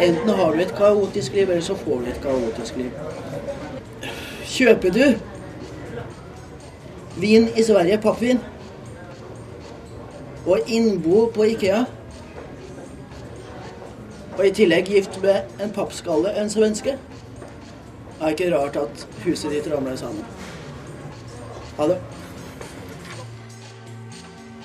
Enten 0.00 0.28
har 0.28 0.52
du 0.52 0.60
et 0.60 0.74
kaotisk 0.76 1.32
liv, 1.32 1.50
eller 1.50 1.62
så 1.62 1.74
får 1.74 2.00
du 2.00 2.08
et 2.10 2.20
kaotisk 2.22 2.76
liv. 2.76 2.90
Kjøper 4.44 4.90
du 4.90 5.04
vin 7.16 7.48
i 7.56 7.62
Sverige, 7.62 7.98
pappvin, 7.98 8.40
og 10.46 10.58
innbo 10.66 11.26
på 11.34 11.48
Ikea, 11.54 11.84
og 14.34 14.46
i 14.46 14.52
tillegg 14.54 14.90
gift 14.90 15.20
med 15.22 15.62
en 15.62 15.72
pappskalle, 15.74 16.32
en 16.38 16.50
svenske, 16.50 16.96
er 18.20 18.24
det 18.24 18.34
ikke 18.34 18.50
rart 18.54 18.76
at 18.80 19.06
huset 19.24 19.52
ditt 19.52 19.68
ramler 19.70 19.96
sammen. 20.00 20.24
Ha 21.78 21.86
det. 21.90 22.00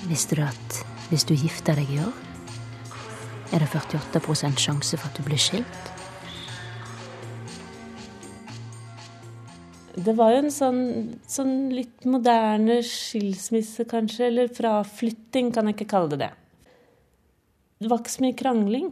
Visste 0.09 0.37
du 0.39 0.43
at 0.45 0.81
hvis 1.09 1.25
du 1.25 1.35
gifter 1.35 1.77
deg 1.77 1.89
i 1.93 2.01
år, 2.01 2.13
er 3.53 3.63
det 3.63 3.69
48% 3.73 4.61
sjanse 4.61 4.97
for 4.97 5.09
at 5.09 5.17
du 5.17 5.25
blir 5.25 5.41
skilt? 5.41 5.89
Det 9.99 10.13
var 10.15 10.31
jo 10.31 10.43
en 10.45 10.53
sånn, 10.53 10.83
sånn 11.27 11.55
litt 11.75 12.05
moderne 12.07 12.77
skilsmisse, 12.85 13.83
kanskje. 13.89 14.29
Eller 14.29 14.51
fraflytting, 14.53 15.49
kan 15.51 15.67
jeg 15.67 15.75
ikke 15.75 15.89
kalle 15.91 16.13
det 16.13 16.21
det. 16.21 16.29
Det 17.83 17.89
var 17.91 17.99
ikke 17.99 18.13
så 18.13 18.23
mye 18.23 18.37
krangling. 18.39 18.89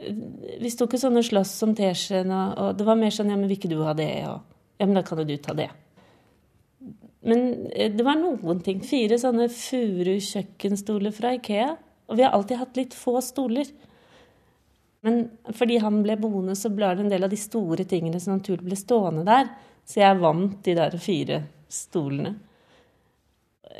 Vi 0.00 0.70
sto 0.72 0.86
ikke 0.88 1.00
sånn 1.00 1.20
og 1.20 1.26
sloss 1.26 1.52
om 1.66 1.74
teskjeen, 1.76 2.32
og, 2.32 2.56
og 2.56 2.78
det 2.78 2.86
var 2.88 2.98
mer 2.98 3.12
sånn 3.14 3.30
ja, 3.32 3.36
men 3.36 3.50
vil 3.50 3.58
ikke 3.58 3.72
du 3.72 3.80
ha 3.84 3.94
det? 3.96 4.10
Og 4.30 4.80
ja, 4.80 4.86
men 4.86 4.96
da 4.96 5.04
kan 5.04 5.20
jo 5.20 5.28
du 5.28 5.36
ta 5.42 5.54
det. 5.56 5.68
Men 7.20 7.66
eh, 7.74 7.92
det 7.92 8.04
var 8.06 8.16
noen 8.16 8.62
ting. 8.64 8.80
Fire 8.86 9.18
sånne 9.20 9.50
furu 9.52 10.16
kjøkkenstoler 10.24 11.14
fra 11.14 11.34
Ikea. 11.36 11.70
Og 12.10 12.18
vi 12.18 12.24
har 12.24 12.34
alltid 12.34 12.62
hatt 12.62 12.80
litt 12.80 12.96
få 12.96 13.18
stoler. 13.24 13.68
Men 15.04 15.22
fordi 15.56 15.78
han 15.80 16.00
ble 16.04 16.16
boende, 16.20 16.56
så 16.58 16.72
ble 16.72 16.90
det 16.96 17.04
en 17.04 17.12
del 17.12 17.24
av 17.24 17.32
de 17.32 17.38
store 17.40 17.86
tingene 17.88 18.20
som 18.20 18.36
naturlig 18.36 18.66
ble 18.68 18.78
stående 18.78 19.24
der. 19.28 19.52
Så 19.88 20.02
jeg 20.02 20.20
vant 20.20 20.58
de 20.64 20.76
der 20.76 20.96
fire 21.00 21.42
stolene. 21.70 22.34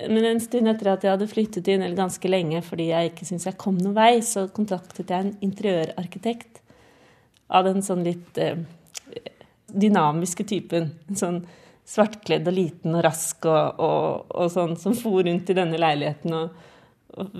Men 0.08 0.24
en 0.24 0.40
stund 0.40 0.70
etter 0.70 0.92
at 0.92 1.04
jeg 1.04 1.12
hadde 1.12 1.28
flyttet 1.30 1.68
inn, 1.68 1.82
eller 1.82 1.98
ganske 1.98 2.30
lenge, 2.30 2.62
fordi 2.64 2.90
jeg 2.92 3.10
ikke 3.10 3.26
syntes 3.28 3.48
jeg 3.50 3.58
kom 3.60 3.78
noen 3.80 3.96
vei, 3.96 4.12
så 4.24 4.46
kontaktet 4.54 5.10
jeg 5.10 5.26
en 5.26 5.32
interiørarkitekt 5.44 6.60
av 7.50 7.66
den 7.66 7.82
sånn 7.82 8.04
litt 8.06 8.38
eh, 8.38 8.62
dynamiske 9.66 10.46
typen. 10.48 10.92
Sånn 11.18 11.42
svartkledd 11.90 12.46
og 12.46 12.54
liten 12.54 12.94
og 12.94 13.04
rask 13.04 13.46
og, 13.50 13.80
og, 13.82 14.30
og 14.30 14.50
sånn, 14.52 14.76
som 14.78 14.94
for 14.96 15.24
rundt 15.26 15.50
i 15.50 15.56
denne 15.58 15.80
leiligheten 15.80 16.36
og, 16.38 16.52
og 17.18 17.34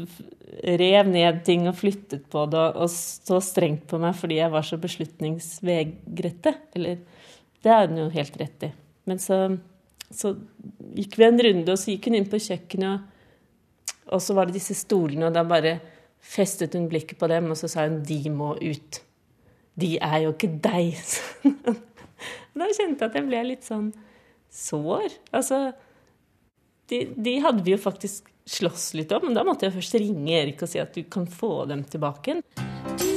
rev 0.80 1.10
ned 1.10 1.42
ting 1.46 1.68
og 1.70 1.78
flyttet 1.78 2.26
på 2.32 2.44
det 2.50 2.64
og 2.74 2.90
så 2.90 3.38
strengt 3.44 3.86
på 3.90 4.00
meg 4.02 4.16
fordi 4.18 4.40
jeg 4.40 4.52
var 4.52 4.66
så 4.66 4.80
beslutningsvegrete. 4.82 6.54
Eller 6.74 7.04
det 7.62 7.74
er 7.76 7.86
hun 7.86 8.02
jo 8.02 8.08
helt 8.16 8.40
rett 8.40 8.66
i. 8.66 8.72
Men 9.06 9.22
så, 9.22 9.44
så 10.10 10.34
gikk 10.96 11.16
vi 11.18 11.26
en 11.26 11.42
runde, 11.46 11.72
og 11.72 11.78
så 11.78 11.92
gikk 11.92 12.10
hun 12.10 12.18
inn 12.18 12.28
på 12.30 12.40
kjøkkenet, 12.42 13.06
og, 14.10 14.18
så 14.22 14.34
var 14.34 14.48
det 14.48 14.58
disse 14.58 14.74
stolene, 14.74 15.28
og 15.28 15.36
da 15.36 15.44
bare 15.46 15.76
festet 16.20 16.74
hun 16.74 16.88
blikket 16.90 17.18
på 17.20 17.28
dem, 17.30 17.52
og 17.52 17.58
så 17.58 17.70
sa 17.70 17.86
hun 17.86 18.02
'de 18.02 18.30
må 18.30 18.56
ut'. 18.58 19.00
De 19.80 19.96
er 20.02 20.18
jo 20.24 20.32
ikke 20.34 20.50
deg. 20.60 20.98
da 22.58 22.66
kjente 22.74 23.04
jeg 23.04 23.06
at 23.06 23.14
jeg 23.14 23.28
ble 23.28 23.44
litt 23.46 23.64
sånn 23.64 23.92
sår. 24.50 25.14
Altså 25.32 25.70
de, 26.90 27.06
de 27.16 27.38
hadde 27.40 27.62
vi 27.64 27.76
jo 27.76 27.80
faktisk 27.80 28.28
slåss 28.50 28.94
litt 28.98 29.12
om, 29.14 29.28
men 29.28 29.38
da 29.38 29.46
måtte 29.46 29.68
jeg 29.68 29.76
først 29.78 29.94
ringe 30.02 30.34
Erik 30.42 30.66
og 30.66 30.72
si 30.72 30.82
at 30.82 30.92
du 30.96 31.06
kan 31.06 31.28
få 31.30 31.64
dem 31.70 31.86
tilbake. 31.86 32.40
I 32.98 33.09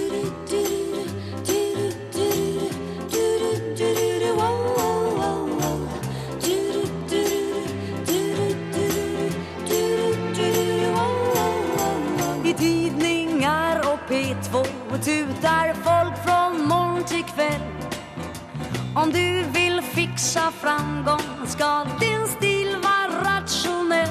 P2 14.93 14.97
tutar 14.97 15.73
folk 15.73 16.17
från 16.25 16.67
morgon 16.67 17.03
till 17.03 17.23
kväll 17.23 17.61
Om 18.95 19.09
du 19.09 19.43
vill 19.43 19.81
fixa 19.81 20.51
framgång 20.51 21.47
ska 21.47 21.85
din 21.99 22.27
stil 22.27 22.75
vara 22.83 23.37
rationell 23.37 24.09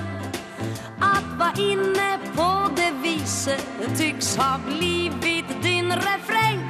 Att 1.01 1.39
vara 1.39 1.53
inne 1.59 2.19
på 2.37 2.75
det 2.77 2.93
viset 3.03 3.67
tycks 3.99 4.37
ha 4.37 4.61
blivit 4.67 5.63
din 5.63 5.93
refräng 5.93 6.69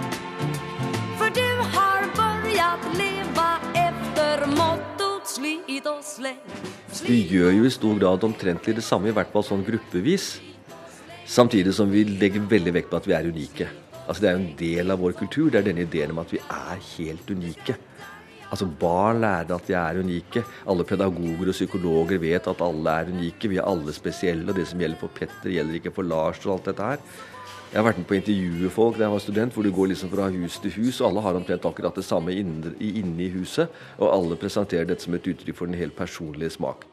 För 1.19 1.31
du 1.35 1.79
har 1.79 2.17
börjat 2.17 2.99
leva 2.99 3.59
efter 3.75 4.47
mottot 4.47 5.29
slit 5.29 5.87
och 5.87 6.05
släng 6.05 6.37
Vi 7.07 7.27
gjør 7.27 7.51
jo 7.51 7.65
i 7.65 7.71
stor 7.71 7.99
grad 7.99 8.25
omtrentlig 8.25 8.77
det 8.77 8.83
samme, 8.83 9.09
i 9.09 9.13
hvert 9.17 9.33
fall 9.33 9.45
sånn 9.45 9.65
gruppevis. 9.65 10.41
Samtidig 11.27 11.75
som 11.75 11.91
vi 11.91 12.05
legger 12.05 12.41
veldig 12.41 12.73
vekt 12.73 12.91
på 12.91 13.01
at 13.01 13.09
vi 13.09 13.17
er 13.17 13.27
unike. 13.27 13.69
Altså 14.07 14.21
Det 14.23 14.31
er 14.31 14.39
en 14.39 14.53
del 14.59 14.91
av 14.91 15.01
vår 15.03 15.17
kultur. 15.19 15.51
Det 15.51 15.61
er 15.61 15.69
denne 15.71 15.87
ideen 15.87 16.13
om 16.15 16.23
at 16.23 16.33
vi 16.35 16.41
er 16.43 16.87
helt 16.97 17.31
unike. 17.31 17.77
Altså 18.53 18.67
Barn 18.69 19.23
lærer 19.23 19.55
at 19.55 19.69
de 19.69 19.77
er 19.79 20.01
unike. 20.03 20.43
Alle 20.69 20.85
pedagoger 20.85 21.49
og 21.49 21.57
psykologer 21.57 22.21
vet 22.21 22.49
at 22.51 22.65
alle 22.65 22.97
er 23.01 23.13
unike. 23.15 23.49
Vi 23.49 23.57
er 23.57 23.69
alle 23.69 23.95
spesielle, 23.97 24.45
og 24.51 24.59
det 24.59 24.67
som 24.69 24.83
gjelder 24.83 25.01
for 25.01 25.15
Petter, 25.15 25.55
gjelder 25.55 25.79
ikke 25.79 25.95
for 25.97 26.05
Lars 26.05 26.43
og 26.45 26.59
alt 26.59 26.69
dette 26.69 26.91
her. 26.91 27.07
Jeg 27.73 27.81
har 27.81 27.87
vært 27.87 28.03
med 28.03 28.05
på 28.05 28.13
å 28.13 28.19
intervjue 28.19 28.69
folk 28.75 28.99
da 28.99 29.07
jeg 29.07 29.13
var 29.15 29.23
student, 29.25 29.55
hvor 29.57 29.65
du 29.65 29.73
går 29.73 29.87
liksom 29.95 30.11
fra 30.13 30.27
hus 30.35 30.59
til 30.61 30.75
hus, 30.75 30.99
og 31.01 31.07
alle 31.09 31.23
har 31.25 31.39
omtrent 31.39 31.65
akkurat 31.65 31.97
det 31.97 32.05
samme 32.05 32.35
inne, 32.37 32.75
inne 32.77 33.23
i 33.25 33.31
huset. 33.33 33.73
Og 33.97 34.13
alle 34.13 34.37
presenterer 34.37 34.91
dette 34.91 35.07
som 35.07 35.17
et 35.17 35.31
uttrykk 35.33 35.57
for 35.57 35.71
den 35.71 35.81
helt 35.81 35.97
personlige 35.97 36.53
smak. 36.59 36.85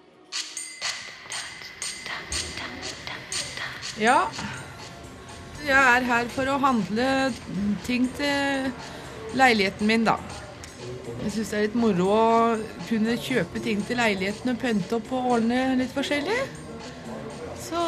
Ja, 3.99 4.29
jeg 5.65 5.95
er 5.95 6.05
her 6.07 6.29
for 6.33 6.49
å 6.49 6.59
handle 6.61 7.07
ting 7.85 8.07
til 8.17 8.69
leiligheten 9.39 9.89
min, 9.89 10.05
da. 10.07 10.17
Jeg 11.23 11.33
syns 11.33 11.51
det 11.51 11.57
er 11.57 11.65
litt 11.67 11.79
moro 11.79 12.07
å 12.13 12.27
kunne 12.87 13.17
kjøpe 13.19 13.61
ting 13.63 13.81
til 13.85 13.99
leiligheten 13.99 14.53
og 14.53 14.61
pynte 14.61 14.97
opp 14.97 15.11
og 15.15 15.33
ordne 15.35 15.59
litt 15.79 15.91
forskjellig. 15.95 16.39
Så 17.59 17.83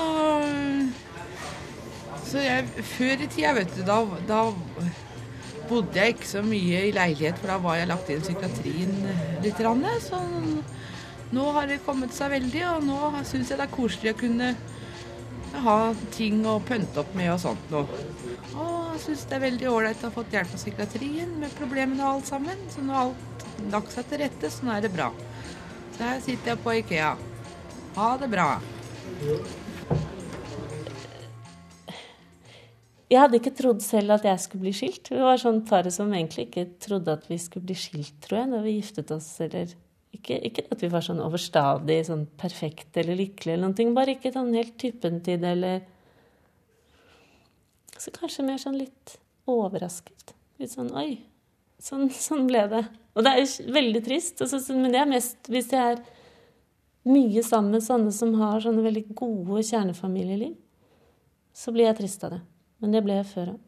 Så 2.32 2.44
jeg 2.44 2.84
Før 2.94 3.24
i 3.24 3.28
tida, 3.28 3.54
vet 3.58 3.72
du, 3.76 3.82
da, 3.88 3.98
da 4.28 4.44
bodde 5.68 5.98
jeg 6.00 6.16
ikke 6.16 6.28
så 6.28 6.44
mye 6.44 6.86
i 6.88 6.94
leilighet, 6.96 7.40
for 7.40 7.52
da 7.52 7.58
var 7.64 7.80
jeg 7.80 7.90
lagt 7.90 8.12
inn 8.12 8.24
psykiatrien 8.24 8.94
litt. 9.44 9.60
Rann, 9.64 9.84
så 10.04 10.20
nå 11.32 11.48
har 11.56 11.68
det 11.68 11.82
kommet 11.86 12.16
seg 12.16 12.34
veldig, 12.36 12.64
og 12.74 12.88
nå 12.88 13.00
syns 13.28 13.52
jeg 13.52 13.60
det 13.60 13.68
er 13.68 13.76
koselig 13.76 14.14
å 14.14 14.20
kunne 14.20 14.52
ha 15.66 15.78
ting 16.16 16.46
å 16.48 16.60
pynte 16.66 17.02
opp 17.04 17.12
med 17.18 17.34
og 17.34 17.42
sånt 17.44 17.74
noe. 17.74 18.02
Og 18.56 19.00
syns 19.02 19.26
det 19.30 19.38
er 19.38 19.46
veldig 19.46 19.70
ålreit 19.72 20.04
å 20.04 20.10
ha 20.10 20.16
fått 20.16 20.34
hjelp 20.36 20.54
av 20.56 20.62
psykiatrien 20.62 21.34
med 21.42 21.54
problemene 21.58 22.04
og 22.06 22.20
alt 22.20 22.32
sammen. 22.32 22.64
Så 22.74 22.84
nå 22.86 22.96
har 22.96 23.10
alt 23.10 23.72
lagt 23.74 23.96
seg 23.96 24.08
til 24.10 24.24
rette, 24.24 24.52
så 24.52 24.68
nå 24.68 24.76
er 24.76 24.86
det 24.86 24.94
bra. 24.94 25.12
Så 25.96 26.06
her 26.06 26.24
sitter 26.24 26.54
jeg 26.54 26.64
på 26.64 26.78
Ikea. 26.80 27.12
Ha 27.98 28.10
det 28.22 28.32
bra. 28.32 28.48
Jeg 33.12 33.20
hadde 33.20 33.42
ikke 33.42 33.52
trodd 33.52 33.82
selv 33.84 34.16
at 34.16 34.24
jeg 34.24 34.40
skulle 34.40 34.70
bli 34.70 34.76
skilt. 34.76 35.10
Vi 35.12 35.20
var 35.20 35.40
sånn 35.42 35.66
paret 35.68 35.92
som 35.92 36.14
egentlig 36.16 36.48
ikke 36.48 36.70
trodde 36.80 37.18
at 37.18 37.26
vi 37.28 37.36
skulle 37.44 37.68
bli 37.68 37.76
skilt, 37.76 38.16
tror 38.24 38.46
jeg, 38.46 38.52
når 38.54 38.64
vi 38.64 38.76
giftet 38.78 39.12
oss. 39.12 39.28
Eller 39.44 39.74
ikke, 40.16 40.38
ikke 40.48 40.66
at 40.74 40.84
vi 40.84 40.90
var 40.92 41.04
sånn 41.06 41.22
overstadig 41.24 42.00
sånn 42.08 42.26
perfekte 42.40 43.02
eller 43.02 43.20
lykkelige 43.20 43.56
eller 43.56 43.68
noen 43.68 43.78
ting, 43.78 43.94
bare 43.96 44.16
ikke 44.18 44.34
sånn 44.36 44.54
helt 44.58 44.78
typen 44.82 45.20
til 45.26 45.42
det, 45.42 45.56
eller 45.58 45.90
Så 48.02 48.10
kanskje 48.16 48.46
mer 48.48 48.58
sånn 48.58 48.80
litt 48.80 49.20
overrasket. 49.46 50.34
Litt 50.58 50.72
sånn 50.74 50.90
oi, 50.98 51.20
sånn, 51.78 52.08
sånn 52.10 52.48
ble 52.50 52.64
det. 52.72 52.82
Og 53.14 53.26
det 53.26 53.34
er 53.34 53.44
jo 53.44 53.74
veldig 53.76 54.02
trist, 54.06 54.42
altså, 54.42 54.58
men 54.74 54.94
det 54.96 55.02
er 55.04 55.12
mest 55.12 55.50
hvis 55.52 55.70
jeg 55.76 55.98
er 55.98 56.02
mye 57.12 57.44
sammen 57.46 57.76
med 57.76 57.84
sånne 57.86 58.14
som 58.14 58.34
har 58.40 58.62
sånne 58.64 58.84
veldig 58.86 59.06
gode 59.18 59.64
kjernefamilieliv. 59.68 60.56
Så 61.54 61.74
blir 61.76 61.90
jeg 61.90 61.98
trist 62.00 62.24
av 62.26 62.36
det. 62.36 62.42
Men 62.82 62.96
det 62.96 63.04
ble 63.06 63.20
jeg 63.20 63.30
før 63.30 63.54
òg. 63.54 63.60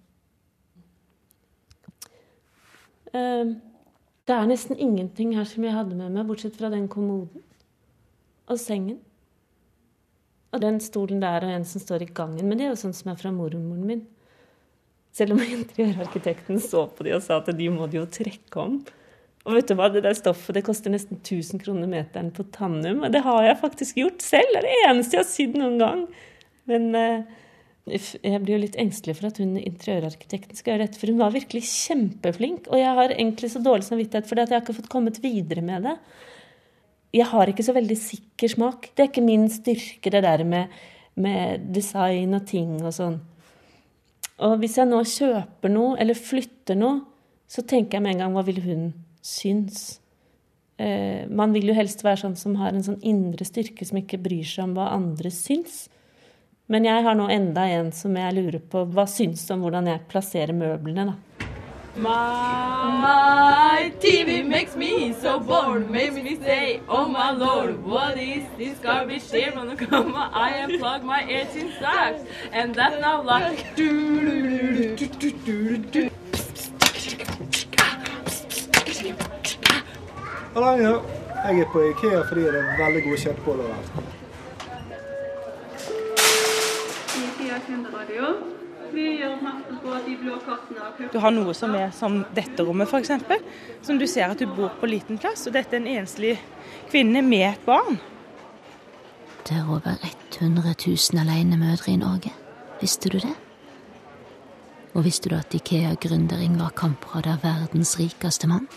Det 4.23 4.35
er 4.35 4.47
nesten 4.47 4.79
ingenting 4.79 5.33
her 5.35 5.47
som 5.47 5.65
jeg 5.65 5.75
hadde 5.75 5.97
med 5.99 6.13
meg, 6.13 6.27
bortsett 6.29 6.55
fra 6.55 6.69
den 6.71 6.87
kommoden 6.91 7.43
og 8.47 8.59
sengen. 8.59 9.01
Og 10.53 10.61
den 10.61 10.79
stolen 10.83 11.21
der 11.23 11.43
og 11.43 11.51
en 11.51 11.65
som 11.67 11.81
står 11.81 12.05
i 12.05 12.11
gangen. 12.13 12.47
Men 12.47 12.59
det 12.59 12.67
er 12.67 12.73
jo 12.73 12.81
sånn 12.83 12.95
som 12.95 13.11
er 13.11 13.19
fra 13.19 13.33
mormoren 13.35 13.85
min. 13.87 14.03
Selv 15.13 15.35
om 15.35 15.43
interiørarkitekten 15.57 16.61
så 16.63 16.85
på 16.87 17.07
de 17.07 17.15
og 17.17 17.23
sa 17.25 17.41
at 17.41 17.51
de 17.57 17.69
må 17.73 17.89
de 17.89 17.99
jo 17.99 18.07
trekke 18.09 18.61
om. 18.61 18.79
Og 19.43 19.57
vet 19.57 19.67
du 19.67 19.75
hva, 19.75 19.89
det 19.91 20.05
der 20.05 20.15
stoffet 20.15 20.55
det 20.55 20.63
koster 20.63 20.93
nesten 20.93 21.19
1000 21.19 21.59
kroner 21.65 21.89
meteren 21.91 22.31
på 22.31 22.45
Tannum. 22.55 23.03
Og 23.03 23.11
det 23.11 23.25
har 23.25 23.43
jeg 23.43 23.59
faktisk 23.59 23.99
gjort 23.99 24.23
selv. 24.23 24.53
Det 24.53 24.61
er 24.61 24.69
det 24.69 24.77
eneste 24.87 25.17
jeg 25.17 25.25
har 25.25 25.31
sydd 25.33 25.57
noen 25.59 25.81
gang. 25.81 26.05
Men 26.71 26.93
eh, 26.95 27.41
jeg 27.83 28.39
blir 28.39 28.55
jo 28.55 28.61
litt 28.61 28.77
engstelig 28.79 29.17
for 29.17 29.27
at 29.27 29.39
hun 29.41 29.57
interiørarkitekten 29.59 30.55
skal 30.55 30.73
gjøre 30.73 30.85
dette, 30.85 30.99
for 31.01 31.11
hun 31.11 31.19
var 31.19 31.33
virkelig 31.33 31.65
kjempeflink. 31.67 32.69
Og 32.71 32.79
jeg 32.79 32.95
har 32.99 33.11
egentlig 33.11 33.49
så 33.51 33.59
dårlig 33.63 33.87
samvittighet 33.89 34.29
det 34.29 34.45
at 34.45 34.53
jeg 34.53 34.55
har 34.55 34.63
ikke 34.63 34.77
fått 34.77 34.93
kommet 34.93 35.19
videre 35.23 35.63
med 35.65 35.89
det. 35.89 35.97
Jeg 37.13 37.27
har 37.29 37.49
ikke 37.51 37.65
så 37.67 37.75
veldig 37.75 37.97
sikker 37.99 38.53
smak. 38.55 38.87
Det 38.95 39.03
er 39.03 39.09
ikke 39.11 39.25
min 39.25 39.49
styrke, 39.51 40.13
det 40.13 40.23
der 40.23 40.43
med, 40.47 40.71
med 41.19 41.67
design 41.75 42.33
og 42.39 42.47
ting 42.47 42.77
og 42.79 42.93
sånn. 42.95 43.19
Og 44.43 44.55
hvis 44.61 44.79
jeg 44.79 44.89
nå 44.89 45.01
kjøper 45.05 45.71
noe 45.71 45.97
eller 46.01 46.17
flytter 46.17 46.79
noe, 46.79 47.01
så 47.45 47.61
tenker 47.67 47.99
jeg 47.99 48.05
med 48.05 48.15
en 48.15 48.23
gang 48.23 48.37
hva 48.37 48.45
vil 48.47 48.63
hun 48.63 48.87
synes? 49.23 49.99
Eh, 50.79 51.27
man 51.29 51.53
vil 51.53 51.67
jo 51.69 51.75
helst 51.77 52.01
være 52.03 52.23
sånn 52.23 52.39
som 52.39 52.55
har 52.57 52.71
en 52.71 52.85
sånn 52.85 53.03
indre 53.05 53.45
styrke 53.45 53.85
som 53.85 53.99
ikke 53.99 54.21
bryr 54.23 54.47
seg 54.47 54.65
om 54.65 54.77
hva 54.79 54.89
andre 54.95 55.29
syns. 55.35 55.83
Men 56.71 56.85
jeg 56.87 57.03
har 57.03 57.15
nå 57.19 57.25
enda 57.27 57.65
en 57.67 57.89
som 57.91 58.15
jeg 58.15 58.33
lurer 58.37 58.61
på 58.71 58.85
hva 58.95 59.03
syns 59.09 59.41
om 59.51 59.65
hvordan 59.65 59.89
jeg 59.91 59.99
plasserer 60.07 60.55
møblene, 60.55 61.03
da. 61.09 61.15
My 61.95 63.91
TV 63.99 64.41
makes 64.43 64.75
me 64.75 65.13
so 65.13 65.39
bored, 65.39 65.89
makes 65.91 66.15
me 66.15 66.37
say, 66.37 66.79
oh 66.87 67.05
my 67.07 67.31
lord, 67.31 67.83
what 67.85 68.17
is 68.17 68.45
this 68.57 68.79
garbage 68.79 69.29
here? 69.29 69.51
Gonna 69.51 69.75
come, 69.75 70.15
I 70.15 70.53
unplug 70.63 71.03
my 71.03 71.21
18 71.27 71.73
socks, 71.81 72.23
and 72.53 72.73
that's 72.73 72.99
now 73.01 73.21
like... 73.21 73.65
Halla. 80.53 81.01
Jeg 81.43 81.59
er 81.59 81.65
på 81.73 81.81
Ikea 81.91 82.23
fordi 82.29 82.41
det 82.41 82.55
er 82.55 82.77
veldig 82.79 83.03
gode 83.03 83.17
kjøttboller 83.27 83.73
her. 83.73 84.22
Ikea. 87.63 88.33
Vi 88.93 89.05
gjør 89.17 89.35
oppmerksom 89.37 89.77
på 89.81 89.99
de 90.05 90.15
blå 90.21 90.35
kartene 90.45 91.09
Du 91.13 91.17
har 91.23 91.33
noe 91.33 91.53
som 91.57 91.73
er 91.75 91.93
som 91.95 92.19
dette 92.35 92.63
rommet, 92.65 92.89
f.eks. 92.91 93.11
Som 93.81 93.97
du 93.97 94.05
ser 94.07 94.29
at 94.29 94.41
du 94.41 94.45
bor 94.45 94.73
på 94.79 94.89
liten 94.89 95.17
plass, 95.17 95.47
og 95.47 95.55
dette 95.55 95.77
er 95.77 95.81
en 95.81 96.03
enslig 96.03 96.35
kvinne 96.91 97.23
med 97.25 97.47
et 97.47 97.63
barn. 97.65 97.97
Det 99.47 99.57
er 99.57 99.69
over 99.69 99.97
100 100.03 100.75
000 100.85 101.23
alenemødre 101.23 101.91
i 101.91 101.97
Norge. 101.97 102.33
Visste 102.81 103.09
du 103.09 103.17
det? 103.23 103.33
Og 104.93 105.07
visste 105.07 105.31
du 105.31 105.35
at 105.35 105.55
Ikea-gründer 105.57 106.43
Ingvar 106.43 106.75
Kamprad 106.77 107.25
er 107.25 107.41
verdens 107.41 107.95
rikeste 107.99 108.47
mann? 108.47 108.67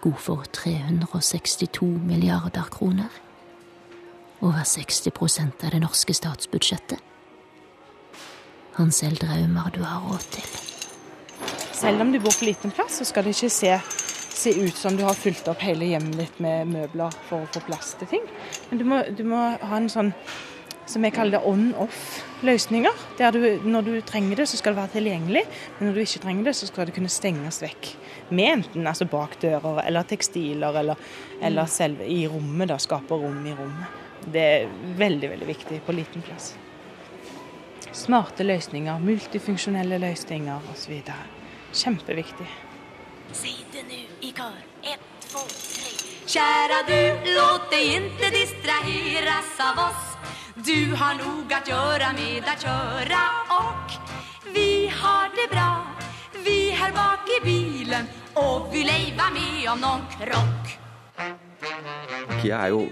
God 0.00 0.18
for 0.18 0.42
362 0.52 1.86
milliarder 1.86 2.66
kroner. 2.70 3.22
over 4.40 4.64
60% 4.64 5.64
av 5.64 5.70
det 5.70 5.80
norske 5.80 6.14
statsbudsjettet. 6.14 7.00
Han 8.76 8.90
selv 8.92 9.16
drømmer 9.22 9.70
du 9.72 9.80
har 9.84 10.02
råd 10.04 10.24
til. 10.34 10.48
Selv 11.76 12.02
om 12.04 12.10
du 12.12 12.18
bor 12.20 12.34
på 12.36 12.44
liten 12.44 12.72
plass, 12.76 12.98
så 13.00 13.06
skal 13.08 13.24
det 13.24 13.32
ikke 13.36 13.48
se, 13.52 13.70
se 14.36 14.52
ut 14.52 14.76
som 14.76 14.96
du 14.96 15.04
har 15.06 15.16
fylt 15.16 15.48
opp 15.48 15.64
hele 15.64 15.88
hjemmet 15.88 16.18
ditt 16.20 16.42
med 16.44 16.68
møbler 16.74 17.14
for 17.28 17.44
å 17.44 17.48
få 17.54 17.62
plass 17.64 17.94
til 18.00 18.10
ting. 18.10 18.26
Men 18.68 18.80
du 18.80 18.84
må, 18.88 19.00
du 19.16 19.22
må 19.28 19.40
ha 19.60 19.80
en 19.80 19.88
sånn 19.92 20.12
som 20.86 21.04
jeg 21.04 21.14
kaller 21.16 21.38
det 21.38 21.48
on-off-løsninger. 21.48 23.00
Der 23.18 23.32
du, 23.32 23.40
når 23.64 23.88
du 23.88 23.94
trenger 24.06 24.42
det, 24.42 24.48
så 24.52 24.60
skal 24.60 24.76
det 24.76 24.82
være 24.82 24.94
tilgjengelig, 24.98 25.46
men 25.78 25.88
når 25.88 25.96
du 25.96 26.02
ikke 26.04 26.22
trenger 26.26 26.50
det, 26.50 26.56
så 26.60 26.68
skal 26.68 26.86
det 26.90 26.98
kunne 26.98 27.12
stenges 27.12 27.62
vekk. 27.64 27.90
Med 28.28 28.52
enten 28.58 28.86
altså 28.86 29.08
bakdører 29.10 29.82
eller 29.86 30.06
tekstiler, 30.12 30.82
eller, 30.84 31.00
eller 31.40 31.72
selve 31.72 32.04
i 32.04 32.26
rommet, 32.28 32.68
da, 32.70 32.78
skape 32.82 33.18
rom 33.24 33.40
i 33.48 33.56
rommet. 33.56 34.04
Det 34.26 34.46
er 34.52 34.70
veldig, 35.00 35.32
veldig 35.32 35.50
viktig 35.54 35.82
på 35.86 35.96
liten 35.96 36.24
plass. 36.28 36.52
Smarte 37.96 38.44
løsninger, 38.44 38.98
multifunksjonelle 39.00 39.98
løsninger 40.02 40.68
osv. 40.72 40.98
Kjempeviktig. 41.72 42.48
Si 43.32 43.54
det 43.72 43.86
nå 43.88 44.02
i 44.20 44.32
kör. 44.36 44.58
Ett, 44.82 45.06
to, 45.30 45.40
tre. 45.48 45.92
Kjære 46.26 46.82
du, 46.90 47.30
låt 47.38 47.70
deg 47.72 47.94
inte 47.96 48.30
distraheras 48.34 49.56
av 49.70 49.80
oss. 49.88 50.04
Du 50.66 50.94
har 50.94 51.14
nog 51.14 51.52
att 51.52 51.68
göra 51.68 52.12
med 52.12 52.44
att 52.52 52.62
köra 52.62 53.24
och 53.60 53.90
vi 54.54 54.88
har 54.88 55.28
det 55.36 55.54
bra. 55.54 55.86
Vi 56.44 56.70
här 56.70 56.92
bak 56.92 57.28
i 57.40 57.44
bilen 57.44 58.06
og 58.34 58.68
vi 58.72 58.82
ej 58.90 59.14
vara 59.18 59.30
med 59.30 59.70
om 59.72 59.80
noen 59.80 60.02
krock. 60.12 60.76
Jeg 62.44 62.52
er 62.52 62.74
jo 62.74 62.86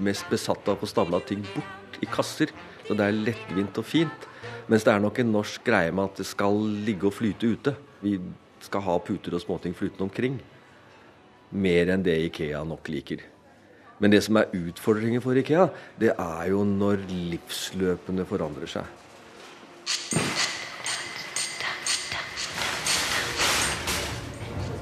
mest 0.00 0.30
besatt 0.30 0.68
av 0.68 0.82
å 0.82 0.88
stable 0.88 1.20
ting 1.26 1.42
bort 1.54 1.98
i 2.00 2.06
kasser, 2.06 2.52
så 2.86 2.94
det 2.94 3.08
er 3.08 3.18
lettvint 3.26 3.80
og 3.82 3.86
fint. 3.86 4.27
Mens 4.68 4.84
det 4.84 4.92
er 4.92 5.00
nok 5.00 5.18
en 5.22 5.32
norsk 5.32 5.64
greie 5.64 5.92
med 5.96 6.10
at 6.10 6.20
det 6.20 6.26
skal 6.28 6.58
ligge 6.84 7.08
og 7.08 7.16
flyte 7.16 7.48
ute. 7.48 7.72
Vi 8.02 8.18
skal 8.60 8.84
ha 8.84 8.98
puter 9.00 9.34
og 9.34 9.40
småting 9.40 9.72
flytende 9.76 10.04
omkring. 10.04 10.38
Mer 11.56 11.94
enn 11.94 12.04
det 12.04 12.18
Ikea 12.26 12.60
nok 12.68 12.90
liker. 12.92 13.22
Men 13.98 14.12
det 14.12 14.20
som 14.26 14.36
er 14.36 14.52
utfordringen 14.54 15.24
for 15.24 15.38
Ikea, 15.40 15.70
det 15.98 16.12
er 16.12 16.50
jo 16.52 16.62
når 16.68 17.00
livsløpene 17.08 18.26
forandrer 18.28 18.68
seg. 18.70 18.94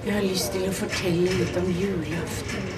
Jeg 0.06 0.14
har 0.14 0.26
lyst 0.26 0.52
til 0.54 0.66
å 0.66 0.74
fortelle 0.82 1.38
litt 1.38 1.56
om 1.58 1.70
julaften. 1.78 2.68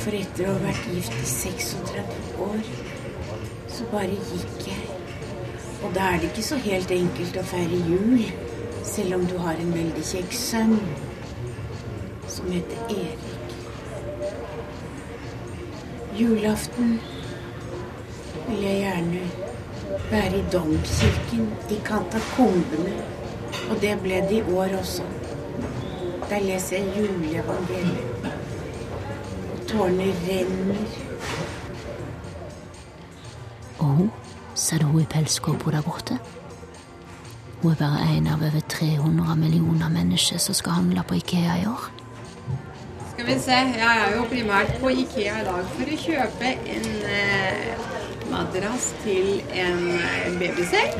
For 0.00 0.16
etter 0.16 0.46
å 0.48 0.54
ha 0.54 0.62
vært 0.62 0.86
gift 0.94 1.16
i 1.16 1.26
36 1.28 2.38
år, 2.46 2.70
så 3.68 3.88
bare 3.92 4.16
gikk 4.16 4.70
jeg. 4.70 4.79
Og 5.82 5.94
da 5.94 6.00
er 6.00 6.20
det 6.20 6.30
ikke 6.30 6.44
så 6.44 6.56
helt 6.60 6.90
enkelt 6.94 7.36
å 7.40 7.46
feire 7.52 7.78
jul, 7.88 8.24
selv 8.84 9.16
om 9.16 9.26
du 9.30 9.36
har 9.40 9.60
en 9.60 9.72
veldig 9.74 10.04
kjekk 10.04 10.34
sønn 10.36 10.76
som 12.28 12.50
heter 12.52 12.92
Erik. 12.92 13.54
Julaften 16.20 16.98
vil 18.48 18.62
jeg 18.66 18.82
gjerne 18.82 19.22
være 20.10 20.38
i 20.38 20.44
domkirken 20.52 21.48
i 21.70 21.80
katakombene. 21.86 22.94
Og 23.70 23.80
det 23.82 23.96
ble 24.02 24.20
det 24.28 24.40
i 24.40 24.52
år 24.52 24.76
også. 24.78 25.06
Der 26.30 26.42
leser 26.44 26.76
jeg 26.76 26.92
juleevangeliet. 26.96 28.26
Og 29.52 29.66
tårene 29.70 30.10
renner. 30.26 30.98
Og 33.78 34.19
sa 34.60 34.76
det 34.76 34.84
hun 34.84 35.00
i 35.00 35.08
pelskåpa 35.08 35.72
der 35.72 35.82
borte. 35.82 36.18
Hun 37.62 37.72
er 37.72 37.76
bare 37.80 38.08
en 38.16 38.26
av 38.28 38.42
over 38.44 38.60
300 38.60 39.36
millioner 39.36 39.88
mennesker 39.88 40.38
som 40.38 40.54
skal 40.54 40.72
handle 40.80 41.04
på 41.08 41.16
Ikea 41.20 41.56
i 41.62 41.66
år. 41.68 41.88
Skal 43.12 43.26
vi 43.26 43.38
se, 43.40 43.56
jeg 43.80 44.04
er 44.04 44.16
jo 44.16 44.26
primært 44.28 44.76
på 44.80 44.92
Ikea 44.92 45.40
i 45.40 45.48
dag 45.48 45.72
for 45.76 45.94
å 45.94 45.98
kjøpe 46.04 46.52
en 46.76 46.92
eh, 47.16 47.88
madrass 48.30 48.92
til 49.04 49.40
en 49.64 49.82
eh, 49.96 50.30
babyseng. 50.40 50.94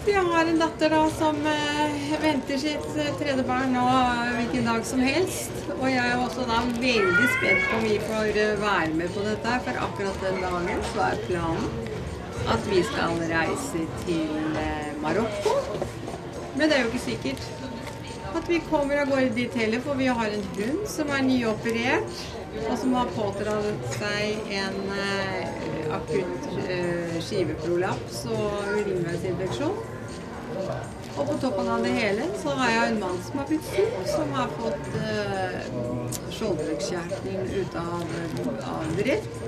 Så 0.00 0.12
jeg 0.12 0.24
har 0.32 0.48
en 0.48 0.60
datter 0.60 0.92
da 0.92 1.00
som 1.12 1.36
eh, 1.44 2.10
venter 2.24 2.60
sitt 2.60 2.96
eh, 2.96 3.12
tredje 3.20 3.44
barn 3.48 3.72
nå 3.76 3.84
hvilken 4.38 4.68
dag 4.68 4.84
som 4.88 5.04
helst. 5.04 5.64
Og 5.76 5.86
jeg 5.92 6.04
er 6.04 6.20
også 6.20 6.48
da 6.48 6.62
veldig 6.68 7.30
spent 7.36 7.68
på 7.68 7.80
om 7.80 7.88
vi 7.88 8.00
får 8.08 8.32
eh, 8.32 8.56
være 8.64 8.92
med 8.96 9.12
på 9.16 9.28
dette, 9.28 9.56
for 9.68 9.84
akkurat 9.88 10.24
den 10.24 10.44
dagen 10.44 10.84
så 10.92 11.08
er 11.10 11.24
planen 11.28 11.89
at 12.48 12.70
vi 12.70 12.82
skal 12.82 13.20
reise 13.30 13.86
til 14.04 14.56
eh, 14.60 14.90
Marokko. 15.02 15.56
Men 16.56 16.68
det 16.68 16.76
er 16.76 16.80
jo 16.82 16.92
ikke 16.92 17.04
sikkert 17.04 17.48
at 18.36 18.48
vi 18.48 18.60
kommer 18.70 19.00
av 19.02 19.10
gårde 19.10 19.32
dit 19.34 19.54
heller, 19.58 19.80
for 19.84 19.98
vi 19.98 20.06
har 20.06 20.34
en 20.34 20.44
hund 20.56 20.84
som 20.88 21.10
er 21.10 21.24
nyoperert, 21.26 22.20
og 22.68 22.76
som 22.78 22.94
har 22.98 23.10
pådratt 23.16 23.96
seg 23.96 24.52
en 24.60 24.78
eh, 24.96 25.96
akutt 25.96 26.48
eh, 26.66 27.18
skiveprolaps 27.22 28.24
og 28.30 28.70
urinveisinfeksjon. 28.76 29.78
Og 31.20 31.26
på 31.26 31.36
toppen 31.42 31.68
av 31.68 31.82
det 31.84 31.90
hele 31.94 32.26
så 32.40 32.54
har 32.58 32.70
jeg 32.70 32.92
en 32.92 33.00
mann 33.02 33.18
som 33.26 33.40
har 33.40 33.48
blitt 33.50 33.66
syk, 33.74 33.96
som 34.08 34.30
har 34.36 34.52
fått 34.60 34.92
eh, 35.00 35.58
skjoldbruskkjertelen 36.36 37.50
ute 37.60 37.82
av, 37.82 38.14
av 38.74 38.94
drift. 38.98 39.40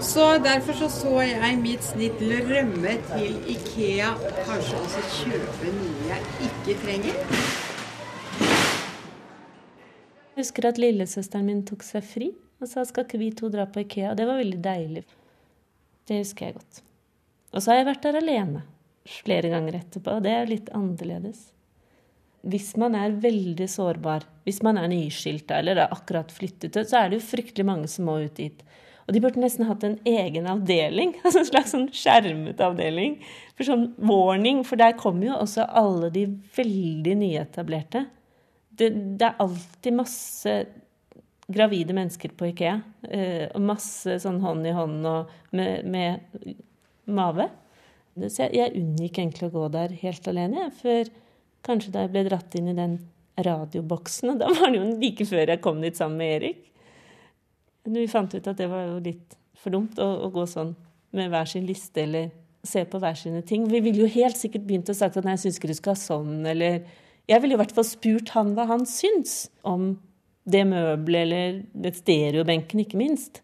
Så 0.00 0.24
derfor 0.38 0.72
så, 0.78 0.88
så 0.92 1.12
jeg 1.26 1.56
mitt 1.58 1.82
snitt 1.82 2.18
til 2.20 2.34
å 2.36 2.42
rømme 2.46 2.92
til 3.08 3.34
Ikea, 3.50 4.12
kanskje 4.46 4.78
også 4.78 5.02
kjøpe 5.16 5.72
noe 5.74 6.10
jeg 6.10 6.48
ikke 6.48 6.76
trenger. 6.84 7.18
Jeg 10.38 10.44
husker 10.44 10.68
at 10.70 10.78
lillesøsteren 10.78 11.48
min 11.50 11.64
tok 11.66 11.82
seg 11.82 12.06
fri 12.06 12.30
og 12.62 12.70
sa 12.70 12.84
skal 12.86 13.06
ikke 13.06 13.18
vi 13.18 13.32
to 13.34 13.50
dra 13.50 13.66
på 13.70 13.82
Ikea. 13.82 14.12
Og 14.12 14.18
det 14.18 14.26
var 14.28 14.38
veldig 14.38 14.60
deilig. 14.62 15.04
Det 16.06 16.22
husker 16.22 16.48
jeg 16.48 16.58
godt. 16.58 16.82
Og 17.54 17.62
så 17.62 17.72
har 17.72 17.80
jeg 17.80 17.88
vært 17.90 18.06
der 18.06 18.18
alene 18.20 18.64
flere 19.08 19.50
ganger 19.50 19.78
etterpå, 19.78 20.18
og 20.18 20.24
det 20.26 20.34
er 20.34 20.50
litt 20.50 20.68
annerledes. 20.76 21.46
Hvis 22.48 22.74
man 22.78 22.94
er 22.94 23.16
veldig 23.18 23.66
sårbar, 23.70 24.26
hvis 24.46 24.60
man 24.62 24.78
er 24.78 24.90
nyskilta 24.92 25.58
eller 25.58 25.82
er 25.82 25.94
akkurat 25.94 26.30
flyttet 26.32 26.76
ut, 26.76 26.86
så 26.86 27.02
er 27.02 27.10
det 27.10 27.18
jo 27.18 27.30
fryktelig 27.32 27.66
mange 27.66 27.90
som 27.90 28.06
må 28.08 28.18
ut 28.22 28.36
dit. 28.38 28.62
Og 29.08 29.14
de 29.16 29.22
burde 29.24 29.40
nesten 29.40 29.64
hatt 29.64 29.84
en 29.88 29.96
egen 30.04 30.46
avdeling, 30.50 31.14
altså 31.24 31.40
en 31.40 31.48
slags 31.48 31.72
sånn 31.72 31.88
skjermet 31.96 32.60
avdeling. 32.60 33.16
For 33.56 33.68
sånn 33.70 33.88
warning, 33.96 34.60
for 34.68 34.80
der 34.80 34.98
kommer 35.00 35.30
jo 35.30 35.38
også 35.40 35.64
alle 35.80 36.12
de 36.14 36.26
veldig 36.56 37.14
nyetablerte. 37.22 38.04
Det, 38.78 38.92
det 39.18 39.30
er 39.30 39.40
alltid 39.42 39.96
masse 39.96 40.58
gravide 41.48 41.96
mennesker 41.96 42.34
på 42.36 42.50
Ikea. 42.52 42.76
Eh, 43.08 43.46
og 43.48 43.64
masse 43.64 44.18
sånn 44.22 44.42
hånd 44.44 44.68
i 44.68 44.76
hånd 44.76 45.08
og 45.08 45.32
med, 45.56 45.88
med 45.88 46.52
mave. 47.08 47.48
Så 48.18 48.44
jeg, 48.44 48.58
jeg 48.58 48.76
unngikk 48.76 49.22
egentlig 49.22 49.48
å 49.48 49.54
gå 49.54 49.68
der 49.72 49.94
helt 50.02 50.28
alene, 50.28 50.66
jeg, 50.66 50.76
før 50.82 51.12
kanskje 51.66 51.94
da 51.94 52.04
jeg 52.04 52.12
ble 52.12 52.24
dratt 52.28 52.56
inn 52.58 52.70
i 52.72 52.76
den 52.76 52.98
radioboksen. 53.46 54.34
Og 54.34 54.40
da 54.42 54.50
var 54.52 54.72
det 54.72 54.82
jo 54.82 54.88
like 55.00 55.26
før 55.28 55.54
jeg 55.54 55.62
kom 55.64 55.80
dit 55.82 55.96
sammen 55.96 56.20
med 56.20 56.34
Erik. 56.36 56.64
Men 57.88 58.02
vi 58.04 58.10
fant 58.12 58.34
ut 58.34 58.46
at 58.50 58.58
det 58.60 58.68
var 58.68 58.84
jo 58.84 58.98
litt 59.00 59.36
for 59.58 59.74
dumt 59.74 59.98
å, 59.98 60.06
å 60.26 60.28
gå 60.32 60.44
sånn 60.46 60.74
med 61.16 61.30
hver 61.32 61.48
sin 61.48 61.64
liste 61.66 62.04
eller 62.04 62.28
se 62.66 62.82
på 62.84 63.00
hver 63.00 63.16
sine 63.16 63.40
ting. 63.46 63.64
Vi 63.70 63.80
ville 63.80 64.04
jo 64.04 64.10
helt 64.12 64.36
sikkert 64.36 64.66
begynt 64.68 64.90
å 64.92 64.96
sagt 64.96 65.16
at 65.16 65.24
nei, 65.24 65.38
jeg 65.38 65.46
syns 65.46 65.60
ikke 65.60 65.70
du 65.70 65.78
skal 65.78 65.94
ha 65.96 66.00
sånn, 66.02 66.34
eller 66.46 66.82
Jeg 67.28 67.42
ville 67.42 67.58
i 67.58 67.60
hvert 67.60 67.74
fall 67.76 67.84
spurt 67.84 68.30
han 68.32 68.54
hva 68.56 68.64
han 68.70 68.86
syns 68.88 69.50
om 69.60 69.90
det 70.48 70.62
møbelet 70.64 71.26
eller 71.26 71.58
det 71.76 71.92
stereobenken, 71.98 72.80
ikke 72.80 72.96
minst. 72.96 73.42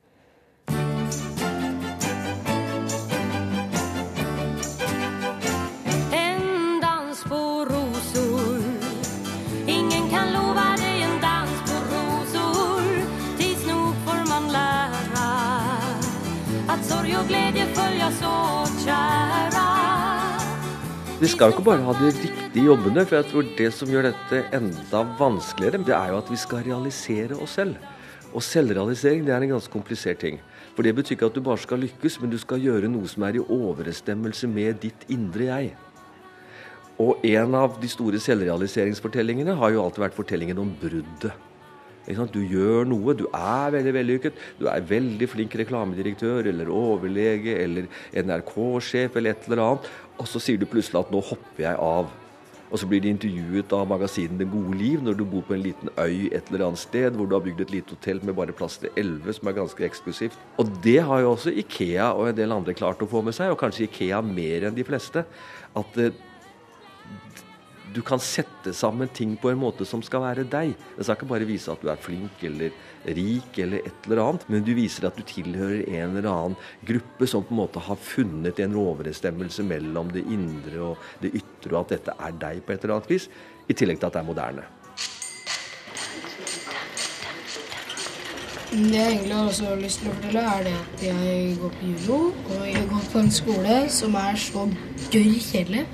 Vi 21.25 21.29
skal 21.33 21.49
jo 21.49 21.55
ikke 21.55 21.65
bare 21.65 21.85
ha 21.87 21.93
de 21.97 22.11
riktige 22.11 22.67
jobbene, 22.67 23.03
for 23.09 23.17
jeg 23.17 23.25
tror 23.31 23.47
det 23.57 23.69
som 23.73 23.89
gjør 23.89 24.11
dette 24.11 24.43
enda 24.53 24.99
vanskeligere, 25.17 25.79
det 25.81 25.95
er 25.97 26.11
jo 26.13 26.19
at 26.19 26.29
vi 26.29 26.37
skal 26.37 26.61
realisere 26.67 27.39
oss 27.41 27.55
selv. 27.57 27.79
Og 28.37 28.45
selvrealisering 28.45 29.23
det 29.25 29.33
er 29.33 29.47
en 29.47 29.55
ganske 29.55 29.73
komplisert 29.73 30.21
ting. 30.21 30.37
For 30.77 30.85
det 30.85 30.93
betyr 30.99 31.17
ikke 31.17 31.31
at 31.31 31.39
du 31.39 31.41
bare 31.47 31.63
skal 31.63 31.81
lykkes, 31.81 32.19
men 32.21 32.35
du 32.35 32.37
skal 32.43 32.61
gjøre 32.61 32.93
noe 32.93 33.09
som 33.09 33.25
er 33.25 33.39
i 33.39 33.47
overensstemmelse 33.57 34.53
med 34.53 34.83
ditt 34.85 35.09
indre 35.17 35.49
jeg. 35.49 35.73
Og 37.01 37.25
en 37.25 37.57
av 37.57 37.81
de 37.81 37.89
store 37.89 38.21
selvrealiseringsfortellingene 38.21 39.57
har 39.57 39.73
jo 39.73 39.81
alltid 39.87 40.05
vært 40.05 40.21
fortellingen 40.21 40.61
om 40.61 40.77
bruddet. 40.77 41.33
Du 42.07 42.41
gjør 42.41 42.85
noe, 42.89 43.15
du 43.17 43.25
er 43.33 43.71
veldig 43.73 43.95
vellykket. 43.97 44.43
Du 44.59 44.67
er 44.69 44.85
veldig 44.89 45.29
flink 45.29 45.55
reklamedirektør 45.57 46.51
eller 46.51 46.69
overlege 46.69 47.57
eller 47.63 47.89
NRK-sjef 48.13 49.17
eller 49.17 49.33
et 49.33 49.49
eller 49.49 49.65
annet. 49.65 49.89
Og 50.21 50.29
så 50.29 50.43
sier 50.43 50.61
du 50.61 50.67
plutselig 50.67 51.01
at 51.01 51.11
'nå 51.11 51.21
hopper 51.21 51.65
jeg 51.65 51.77
av'. 51.77 52.13
Og 52.75 52.81
så 52.81 52.89
blir 52.91 53.01
de 53.05 53.13
intervjuet 53.13 53.73
av 53.77 53.87
magasinet 53.87 54.39
Det 54.41 54.51
gode 54.51 54.75
liv 54.75 55.03
når 55.05 55.15
du 55.15 55.25
bor 55.25 55.45
på 55.47 55.55
en 55.55 55.63
liten 55.63 55.89
øy 55.95 56.27
et 56.33 56.49
eller 56.51 56.67
annet 56.67 56.83
sted 56.83 57.15
hvor 57.15 57.29
du 57.29 57.37
har 57.37 57.45
bygd 57.45 57.61
et 57.61 57.71
lite 57.71 57.95
hotell 57.95 58.21
med 58.25 58.35
bare 58.35 58.53
plass 58.53 58.79
til 58.79 58.91
elleve, 58.97 59.33
som 59.33 59.49
er 59.49 59.59
ganske 59.61 59.85
eksklusivt. 59.85 60.39
Og 60.59 60.67
det 60.83 61.01
har 61.07 61.21
jo 61.21 61.31
også 61.37 61.55
Ikea 61.55 62.13
og 62.13 62.29
en 62.29 62.37
del 62.37 62.53
andre 62.53 62.75
klart 62.75 63.03
å 63.05 63.07
få 63.07 63.23
med 63.23 63.37
seg, 63.37 63.53
og 63.53 63.61
kanskje 63.61 63.87
Ikea 63.87 64.21
mer 64.27 64.67
enn 64.67 64.75
de 64.75 64.87
fleste. 64.87 65.25
At 65.77 66.01
eh, 66.03 66.17
du 67.95 68.01
kan 68.03 68.19
sette 68.19 68.73
sammen 68.75 69.09
ting 69.15 69.37
på 69.39 69.53
en 69.53 69.61
måte 69.61 69.87
som 69.87 70.03
skal 70.03 70.25
være 70.25 70.45
deg. 70.51 70.75
Det 70.97 71.07
skal 71.07 71.19
ikke 71.19 71.31
bare 71.31 71.47
vise 71.47 71.71
at 71.71 71.83
du 71.83 71.91
er 71.93 72.01
flink 72.01 72.43
eller 72.47 72.75
rik 73.15 73.59
eller 73.63 73.87
et 73.87 74.09
eller 74.09 74.23
annet, 74.25 74.47
men 74.51 74.65
du 74.67 74.73
viser 74.75 75.07
at 75.07 75.19
du 75.19 75.23
tilhører 75.29 75.85
en 75.87 76.17
eller 76.19 76.31
annen 76.31 76.57
gruppe 76.87 77.29
som 77.31 77.45
på 77.47 77.55
en 77.55 77.63
måte 77.63 77.83
har 77.87 78.01
funnet 78.01 78.59
en 78.65 78.79
overensstemmelse 78.83 79.67
mellom 79.69 80.11
det 80.15 80.25
indre 80.27 80.81
og 80.91 81.11
det 81.23 81.35
ytre, 81.39 81.75
og 81.75 81.85
at 81.85 81.99
dette 81.99 82.17
er 82.19 82.41
deg 82.41 82.65
på 82.65 82.75
et 82.75 82.83
eller 82.83 82.97
annet 82.99 83.13
vis, 83.15 83.29
i 83.69 83.77
tillegg 83.77 84.01
til 84.01 84.11
at 84.11 84.17
det 84.17 84.25
er 84.25 84.33
moderne. 84.33 84.67
Det 88.75 88.91
jeg 88.91 89.07
egentlig 89.07 89.37
har 89.37 89.47
også 89.47 89.77
lyst 89.79 90.01
til 90.03 90.11
å 90.11 90.17
fortelle, 90.17 90.43
er 90.51 90.65
det 90.67 90.75
at 90.81 91.03
jeg 91.07 91.55
går 91.61 91.77
på 91.79 91.93
judo, 91.93 92.19
og 92.57 92.67
jeg 92.67 92.89
går 92.91 93.07
på 93.13 93.23
en 93.23 93.31
skole 93.31 93.77
som 93.95 94.19
er 94.19 94.41
så 94.41 94.67
gøy 95.15 95.37
kjedelig 95.39 95.85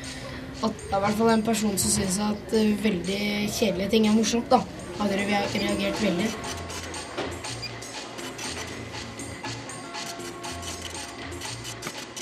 at 0.63 0.73
det 0.77 0.93
er 0.93 0.99
i 0.99 1.05
hvert 1.07 1.19
fall 1.21 1.31
en 1.35 1.43
person 1.47 1.79
som 1.81 1.91
syns 1.95 2.19
at 2.25 2.55
eh, 2.59 2.73
veldig 2.85 3.21
kjedelige 3.57 3.91
ting 3.95 4.09
er 4.11 4.17
morsomt, 4.17 4.51
da. 4.53 4.61
Hadde 5.01 5.17
re- 5.23 5.47
reagert 5.57 6.03
veldig. 6.05 6.29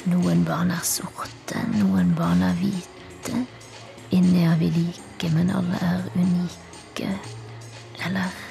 Noen 0.09 0.45
barn 0.47 0.71
er 0.73 0.85
sorte, 0.87 1.61
noen 1.75 2.15
barn 2.17 2.43
er 2.47 2.55
hvite. 2.61 3.43
Inni 4.17 4.45
er 4.49 4.57
vi 4.61 4.71
like, 4.73 5.31
men 5.35 5.51
alle 5.53 5.81
er 5.85 6.07
unike. 6.17 7.11
Eller 8.07 8.45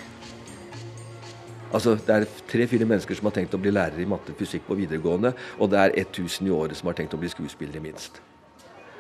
Altså, 1.74 1.96
Det 2.00 2.10
er 2.16 2.24
tre-fire 2.48 2.86
mennesker 2.88 3.16
som 3.18 3.28
har 3.28 3.34
tenkt 3.36 3.54
å 3.54 3.60
bli 3.60 3.74
lærere 3.76 4.00
i 4.02 4.08
matte 4.08 4.32
og 4.32 4.38
fysikk 4.40 4.64
på 4.70 4.78
videregående, 4.80 5.34
og 5.60 5.70
det 5.74 5.80
er 5.82 5.92
1000 6.00 6.48
i 6.48 6.54
året 6.56 6.78
som 6.80 6.88
har 6.88 6.96
tenkt 6.96 7.14
å 7.14 7.20
bli 7.20 7.28
skuespillere, 7.28 7.82
minst. 7.84 8.22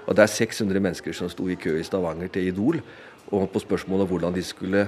Og 0.07 0.15
det 0.15 0.23
er 0.23 0.31
600 0.31 0.79
mennesker 0.79 1.15
som 1.15 1.29
sto 1.31 1.47
i 1.51 1.57
kø 1.59 1.75
i 1.79 1.83
Stavanger 1.83 2.31
til 2.31 2.47
Idol, 2.47 2.79
og 3.27 3.49
på 3.51 3.59
spørsmålet 3.59 4.07
hvordan 4.07 4.35
de 4.35 4.43
skulle, 4.43 4.87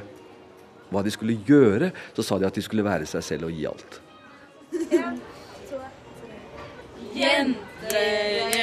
hva 0.90 1.04
de 1.04 1.12
skulle 1.12 1.36
gjøre, 1.46 1.92
så 2.16 2.24
sa 2.24 2.40
de 2.40 2.48
at 2.48 2.56
de 2.56 2.64
skulle 2.64 2.88
være 2.88 3.06
seg 3.10 3.24
selv 3.24 3.50
og 3.50 3.56
gi 3.56 3.68
alt. 3.68 4.02
Jentegjenget. 7.20 8.59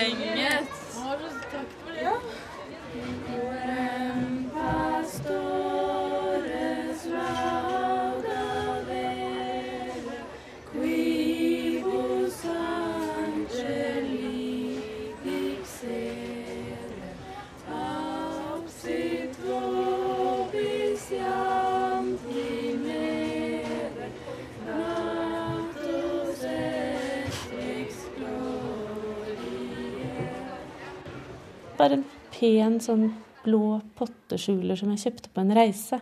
Pen 32.46 32.78
sånn 32.82 33.09
blå 33.42 33.80
potteskjuler 33.98 34.78
som 34.78 34.92
jeg 34.94 35.06
kjøpte 35.06 35.32
på 35.35 35.42
en 35.42 35.54
reise. 35.56 35.98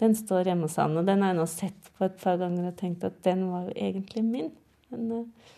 Den 0.00 0.16
står 0.16 0.48
hjemme 0.50 0.68
hos 0.68 0.78
han, 0.80 0.96
og 0.98 1.06
den 1.06 1.22
har 1.22 1.32
jeg 1.32 1.38
nå 1.38 1.46
sett 1.50 1.90
på 1.94 2.06
et 2.06 2.16
par 2.20 2.38
ganger 2.40 2.70
og 2.70 2.78
tenkt 2.78 3.04
at 3.06 3.20
den 3.26 3.44
var 3.50 3.68
jo 3.68 3.76
egentlig 3.76 4.24
min. 4.26 4.50
Men, 4.90 5.04
eh, 5.12 5.52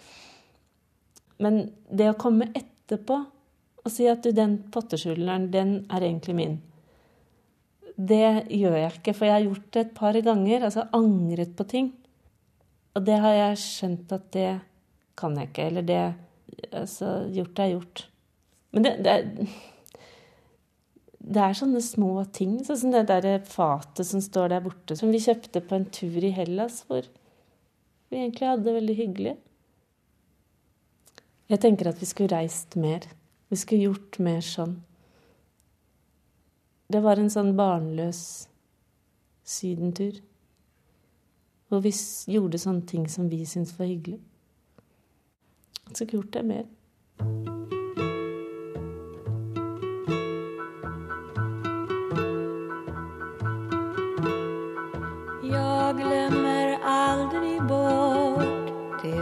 men 1.42 1.60
det 1.90 2.10
å 2.10 2.18
komme 2.18 2.50
etterpå 2.50 3.20
og 3.86 3.92
si 3.92 4.08
at 4.10 4.24
du, 4.24 4.32
den 4.34 4.58
potteskjuleren, 4.74 5.50
den 5.52 5.76
er 5.94 6.02
egentlig 6.02 6.34
min. 6.34 6.56
Det 7.96 8.48
gjør 8.50 8.74
jeg 8.80 8.96
ikke, 8.98 9.14
for 9.14 9.28
jeg 9.28 9.36
har 9.36 9.46
gjort 9.46 9.68
det 9.72 9.84
et 9.84 9.94
par 9.94 10.18
ganger. 10.26 10.64
Altså 10.66 10.88
angret 10.96 11.54
på 11.56 11.68
ting. 11.70 11.92
Og 12.98 13.04
det 13.06 13.20
har 13.22 13.36
jeg 13.36 13.60
skjønt 13.62 14.14
at 14.16 14.26
det 14.34 14.50
kan 15.16 15.38
jeg 15.38 15.52
ikke. 15.52 15.68
Eller 15.70 15.86
det 15.86 16.04
Altså, 16.72 17.26
gjort 17.34 17.58
er 17.60 17.72
gjort. 17.74 18.02
Men 18.72 18.84
det, 18.86 18.92
det, 19.04 19.48
det 21.26 21.42
er 21.42 21.56
sånne 21.58 21.80
små 21.82 22.20
ting, 22.34 22.60
sånn 22.62 22.78
som 22.78 22.92
det 22.94 23.06
der 23.08 23.40
fatet 23.50 24.06
som 24.06 24.22
står 24.22 24.52
der 24.52 24.62
borte, 24.62 24.94
som 24.98 25.10
vi 25.10 25.22
kjøpte 25.22 25.62
på 25.64 25.74
en 25.74 25.88
tur 25.90 26.22
i 26.22 26.30
Hellas, 26.34 26.84
hvor 26.86 27.08
vi 28.10 28.20
egentlig 28.20 28.46
hadde 28.46 28.66
det 28.68 28.74
veldig 28.76 28.96
hyggelig. 29.00 29.32
Jeg 31.50 31.62
tenker 31.62 31.90
at 31.90 31.98
vi 32.02 32.06
skulle 32.06 32.34
reist 32.34 32.76
mer. 32.78 33.06
Vi 33.50 33.58
skulle 33.58 33.88
gjort 33.88 34.18
mer 34.22 34.42
sånn. 34.42 34.76
Det 36.90 37.02
var 37.02 37.18
en 37.18 37.30
sånn 37.30 37.52
barnløs 37.58 38.22
sydentur. 39.46 40.22
Hvor 41.66 41.82
vi 41.82 41.94
gjorde 42.30 42.62
sånne 42.62 42.86
ting 42.86 43.10
som 43.10 43.30
vi 43.30 43.42
syntes 43.46 43.74
var 43.78 43.90
hyggelig. 43.90 44.20
Så 45.90 46.04
skulle 46.04 46.20
gjort 46.20 46.34
det 46.38 46.46
mer. 46.46 47.55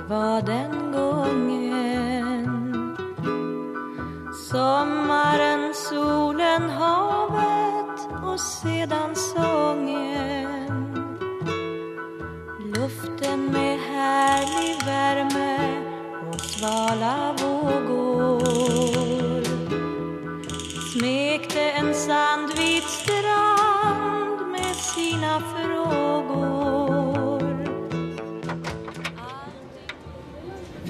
Var 0.09 0.41
den 0.41 0.84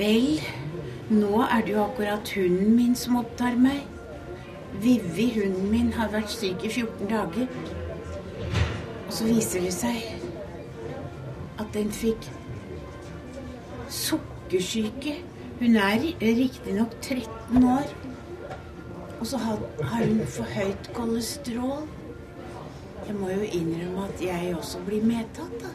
Vel, 0.04 0.40
nå 1.08 1.38
er 1.42 1.62
det 1.64 1.72
jo 1.72 1.84
akkurat 1.84 2.30
hunden 2.36 2.74
min 2.76 2.96
som 2.96 3.16
opptar 3.16 3.54
meg. 3.56 3.86
Vivi, 4.82 5.30
hunden 5.38 5.70
min, 5.70 5.92
har 5.96 6.10
vært 6.12 6.28
syk 6.28 6.66
i 6.66 6.68
14 6.68 7.08
dager. 7.08 7.46
Og 9.06 9.14
så 9.16 9.28
viser 9.30 9.64
det 9.64 9.72
seg 9.72 10.02
at 11.56 11.70
den 11.72 11.88
fikk 11.88 12.28
sukkersyke. 13.88 15.14
Hun 15.62 15.80
er 15.86 16.04
riktignok 16.20 16.98
13 17.00 17.64
år. 17.64 17.88
Og 19.20 19.26
så 19.30 19.40
har, 19.40 19.64
hun 19.94 20.20
for 20.36 20.52
høyt 20.58 20.92
kolesterol. 20.92 21.88
Jeg 23.06 23.16
må 23.22 23.32
jo 23.32 23.40
innrømme 23.40 24.04
at 24.10 24.20
jeg 24.28 24.52
også 24.58 24.84
blir 24.84 25.08
medtatt, 25.14 25.56
da. 25.64 25.72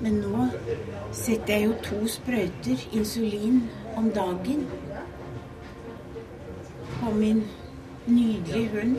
Men 0.00 0.20
nå 0.24 0.46
setter 1.12 1.54
jeg 1.54 1.66
jo 1.66 1.72
to 1.84 1.98
sprøyter 2.08 2.84
insulin 2.96 3.62
om 3.96 4.08
dagen 4.16 4.66
på 7.00 7.12
min 7.14 7.42
nydelige 8.06 8.68
hund, 8.74 8.96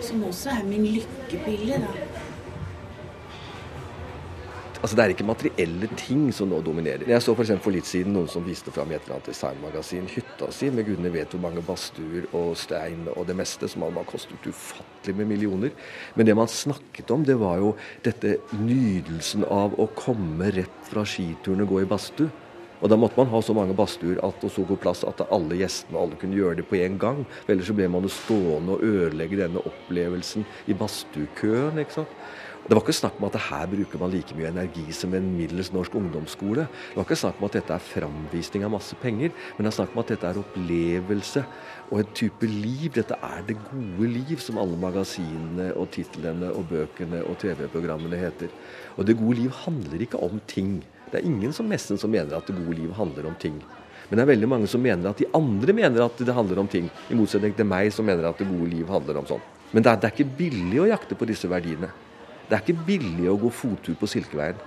som 0.00 0.24
også 0.24 0.50
er 0.50 0.64
min 0.68 0.86
lykkepille, 0.86 1.80
da. 1.86 2.01
Altså 4.92 5.00
Det 5.00 5.04
er 5.08 5.14
ikke 5.14 5.24
materielle 5.24 5.88
ting 5.96 6.24
som 6.36 6.50
nå 6.52 6.58
dominerer. 6.60 7.06
Jeg 7.08 7.24
så 7.24 7.32
eksempel 7.32 7.64
for 7.64 7.72
litt 7.72 7.86
siden 7.88 8.12
noen 8.12 8.26
som 8.28 8.42
viste 8.44 8.68
fram 8.76 8.90
et 8.92 9.06
eller 9.06 9.14
annet 9.14 9.30
designmagasin 9.30 10.10
hytta 10.12 10.50
si 10.52 10.68
med 10.68 10.84
gudene 10.84 11.08
vet 11.14 11.32
hvor 11.32 11.40
mange 11.40 11.62
badstuer 11.64 12.26
og 12.36 12.50
stein 12.60 13.06
og 13.14 13.24
det 13.24 13.38
meste 13.38 13.70
som 13.72 13.86
hadde 13.86 14.04
kostet 14.10 14.44
ufattelig 14.44 15.14
med 15.16 15.30
millioner. 15.30 15.72
Men 16.12 16.28
det 16.28 16.36
man 16.36 16.52
snakket 16.52 17.08
om, 17.16 17.24
det 17.24 17.38
var 17.40 17.62
jo 17.62 17.72
dette 18.04 18.34
nydelsen 18.52 19.48
av 19.48 19.80
å 19.80 19.88
komme 19.96 20.52
rett 20.58 20.92
fra 20.92 21.06
skituren 21.08 21.64
og 21.64 21.72
gå 21.72 21.80
i 21.86 21.88
badstue. 21.88 22.28
Og 22.82 22.92
da 22.92 23.00
måtte 23.00 23.16
man 23.16 23.32
ha 23.32 23.40
så 23.40 23.56
mange 23.56 23.78
badstuer 23.78 24.20
og 24.20 24.44
så 24.44 24.68
god 24.68 24.84
plass 24.84 25.06
at 25.08 25.24
alle 25.32 25.56
gjestene 25.56 26.04
alle 26.04 26.20
kunne 26.20 26.36
gjøre 26.36 26.60
det 26.60 26.68
på 26.68 26.82
en 26.84 27.00
gang. 27.00 27.24
For 27.46 27.56
ellers 27.56 27.72
så 27.72 27.80
ble 27.80 27.88
man 27.88 28.04
jo 28.04 28.12
stående 28.12 28.76
og 28.76 28.84
ødelegge 28.84 29.40
denne 29.40 29.64
opplevelsen 29.72 30.44
i 30.68 30.76
badstuekøen. 30.76 31.80
ikke 31.80 32.02
sant? 32.02 32.18
Det 32.62 32.76
var 32.76 32.84
ikke 32.84 32.94
snakk 32.94 33.16
om 33.18 33.24
at 33.26 33.36
her 33.42 33.64
bruker 33.66 33.98
man 33.98 34.12
like 34.12 34.36
mye 34.38 34.46
energi 34.52 34.84
som 34.94 35.14
en 35.18 35.24
middels 35.34 35.72
norsk 35.74 35.96
ungdomsskole. 35.98 36.68
Det 36.70 36.94
var 36.94 37.06
ikke 37.08 37.18
snakk 37.18 37.40
om 37.40 37.48
at 37.48 37.56
dette 37.56 37.74
er 37.74 37.82
framvisning 37.82 38.62
av 38.62 38.70
masse 38.70 38.94
penger, 39.02 39.32
men 39.56 39.66
det 39.66 39.72
er 39.72 39.76
snakk 39.80 39.96
om 39.96 40.02
at 40.04 40.12
dette 40.12 40.28
er 40.28 40.38
opplevelse 40.38 41.42
og 41.88 41.96
en 41.98 42.12
type 42.14 42.46
liv. 42.46 42.92
Dette 42.94 43.18
er 43.18 43.42
det 43.48 43.56
gode 43.64 44.10
liv, 44.14 44.36
som 44.38 44.60
alle 44.62 44.78
magasinene 44.78 45.72
og 45.74 45.90
titlene 45.96 46.52
og 46.54 46.68
bøkene 46.70 47.24
og 47.26 47.34
TV-programmene 47.42 48.20
heter. 48.20 48.54
Og 48.94 49.10
det 49.10 49.18
gode 49.18 49.40
liv 49.40 49.58
handler 49.64 50.06
ikke 50.06 50.22
om 50.22 50.38
ting. 50.46 50.76
Det 51.10 51.18
er 51.18 51.26
ingen 51.32 51.50
som 51.56 51.66
nesten 51.66 51.98
som 51.98 52.14
mener 52.14 52.38
at 52.38 52.46
det 52.46 52.54
gode 52.60 52.78
liv 52.78 52.94
handler 52.94 53.26
om 53.32 53.34
ting. 53.42 53.58
Men 54.06 54.20
det 54.20 54.22
er 54.22 54.30
veldig 54.36 54.52
mange 54.54 54.70
som 54.70 54.86
mener 54.86 55.10
at 55.10 55.18
de 55.18 55.26
andre 55.34 55.74
mener 55.74 56.06
at 56.06 56.22
det 56.22 56.38
handler 56.38 56.62
om 56.62 56.70
ting. 56.70 56.86
I 57.10 57.18
motsetning 57.18 57.58
til 57.58 57.66
meg 57.66 57.90
som 57.90 58.06
mener 58.06 58.30
at 58.30 58.38
det 58.38 58.46
gode 58.46 58.70
liv 58.70 58.86
handler 58.86 59.18
om 59.18 59.28
sånn. 59.34 59.42
Men 59.74 59.82
det 59.82 59.90
er, 59.90 59.98
det 59.98 60.08
er 60.12 60.14
ikke 60.14 60.38
billig 60.38 60.80
å 60.84 60.88
jakte 60.92 61.18
på 61.18 61.26
disse 61.26 61.50
verdiene. 61.50 61.90
Det 62.52 62.58
er 62.58 62.66
ikke 62.66 62.84
billig 62.84 63.30
å 63.32 63.38
gå 63.40 63.48
fottur 63.48 63.94
på 63.96 64.04
Silkeveien. 64.12 64.58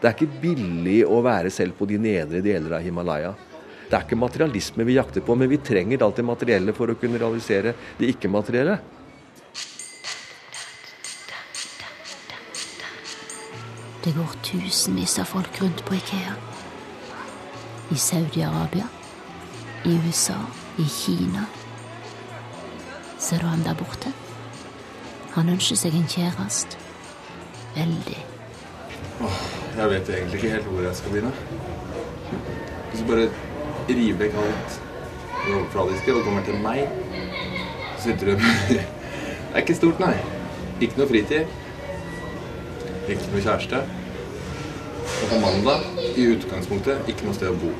Det 0.00 0.06
er 0.08 0.14
ikke 0.14 0.40
billig 0.40 1.02
å 1.04 1.18
være 1.20 1.50
selv 1.52 1.74
på 1.76 1.84
de 1.84 1.98
nedre 2.00 2.38
deler 2.40 2.78
av 2.78 2.80
Himalaya. 2.80 3.34
Det 3.84 3.98
er 3.98 4.06
ikke 4.06 4.16
materialisme 4.16 4.86
vi 4.88 4.94
jakter 4.96 5.20
på, 5.20 5.34
men 5.36 5.50
vi 5.50 5.58
trenger 5.60 6.06
alt 6.06 6.16
det 6.16 6.24
materielle 6.24 6.72
for 6.72 6.88
å 6.88 6.96
kunne 6.96 7.20
realisere 7.20 7.74
det 7.98 8.08
ikke-materielle. 8.14 8.78
Det 14.06 14.14
går 14.16 14.32
tusenvis 14.48 15.18
av 15.20 15.28
folk 15.28 15.60
rundt 15.60 15.84
på 15.84 15.98
Ikea. 15.98 16.38
I 17.92 17.98
Saudi-Arabia, 18.06 18.88
i 19.84 19.98
USA, 20.06 20.38
i 20.80 20.88
Kina. 20.88 21.44
Ser 23.20 23.44
du 23.44 23.52
ham 23.52 23.68
der 23.68 23.76
borte? 23.76 24.16
Han 25.36 25.52
ønsker 25.58 25.82
seg 25.84 26.00
en 26.00 26.08
kjæreste. 26.08 26.83
Veldig. 27.74 28.20
Åh, 29.24 29.38
jeg 29.76 29.90
vet 29.90 30.08
egentlig 30.08 30.38
ikke 30.40 30.50
helt 30.54 30.68
hvor 30.70 30.82
jeg 30.86 30.96
skal 30.98 31.14
begynne. 31.14 31.32
Hvis 32.90 33.02
du 33.02 33.06
bare 33.08 33.28
river 33.88 34.18
vekk 34.20 34.36
alt 34.42 34.76
fra 35.44 35.56
overfladiske 35.56 36.14
og 36.14 36.24
kommer 36.26 36.44
til 36.46 36.60
meg, 36.62 36.84
så 37.96 38.08
sitter 38.08 38.32
du 38.32 38.32
Det 38.74 39.60
er 39.60 39.62
ikke 39.62 39.76
stort, 39.78 40.00
nei. 40.02 40.16
Ikke 40.82 40.98
noe 40.98 41.06
fritid. 41.06 41.50
Ikke 43.06 43.28
noe 43.30 43.42
kjæreste. 43.44 43.84
Og 45.14 45.28
på 45.30 45.38
mandag, 45.38 45.84
i 46.18 46.26
utgangspunktet, 46.34 47.06
ikke 47.10 47.28
noe 47.28 47.38
sted 47.38 47.52
å 47.52 47.58
bo. 47.62 47.70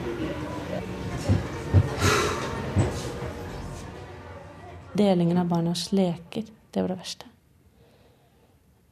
Delingen 4.94 5.42
av 5.42 5.50
barnas 5.50 5.88
leker, 5.90 6.46
det 6.46 6.82
var 6.82 6.94
det 6.94 7.00
verste. 7.02 7.33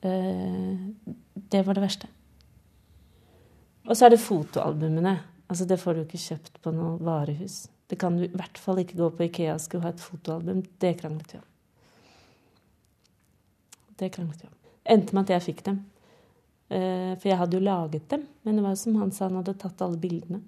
Eh, 0.03 0.79
det 1.53 1.63
var 1.67 1.75
det 1.75 1.85
verste. 1.85 2.09
Og 3.87 3.97
så 3.97 4.07
er 4.07 4.15
det 4.15 4.23
fotoalbumene. 4.23 5.15
Altså, 5.49 5.67
det 5.69 5.81
får 5.81 5.95
du 5.95 6.03
ikke 6.05 6.21
kjøpt 6.23 6.61
på 6.63 6.73
noe 6.75 6.97
varehus. 7.03 7.67
Det 7.91 7.99
kan 8.01 8.17
du 8.17 8.25
i 8.25 8.33
hvert 8.33 8.59
fall 8.59 8.81
ikke 8.81 8.99
gå 8.99 9.09
på 9.13 9.27
Ikea 9.27 9.57
og 9.57 9.63
skulle 9.63 9.85
ha 9.85 9.93
et 9.93 10.03
fotoalbum. 10.03 10.63
Det 10.81 10.95
kranglet 11.01 11.35
vi 11.35 11.41
om. 11.43 11.49
Det 14.01 14.09
kranglet 14.15 14.43
vi 14.43 14.49
om. 14.49 14.55
Endte 14.95 15.15
med 15.15 15.27
at 15.27 15.35
jeg 15.37 15.47
fikk 15.51 15.65
dem. 15.67 15.83
Eh, 16.73 17.13
For 17.19 17.29
jeg 17.29 17.39
hadde 17.39 17.59
jo 17.59 17.67
laget 17.67 18.09
dem. 18.09 18.25
Men 18.43 18.57
det 18.57 18.65
var 18.65 18.79
som 18.81 18.97
han 18.97 19.13
sa, 19.13 19.29
han 19.29 19.39
hadde 19.43 19.59
tatt 19.61 19.85
alle 19.85 20.01
bildene. 20.01 20.41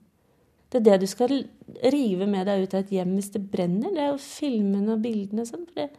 Det 0.72 0.80
er 0.80 0.86
det 0.88 1.04
du 1.04 1.06
skal 1.06 1.36
rive 1.92 2.26
med 2.26 2.48
deg 2.48 2.64
ut 2.64 2.72
av 2.74 2.80
et 2.80 2.94
hjem 2.96 3.12
hvis 3.14 3.30
det 3.36 3.44
brenner. 3.50 3.92
Det 3.94 4.00
er 4.02 4.08
jo 4.10 4.22
filmene 4.24 4.96
og 4.96 5.04
bildene 5.04 5.44
og 5.44 5.50
sånn. 5.50 5.68
For 5.68 5.82
det, 5.82 5.90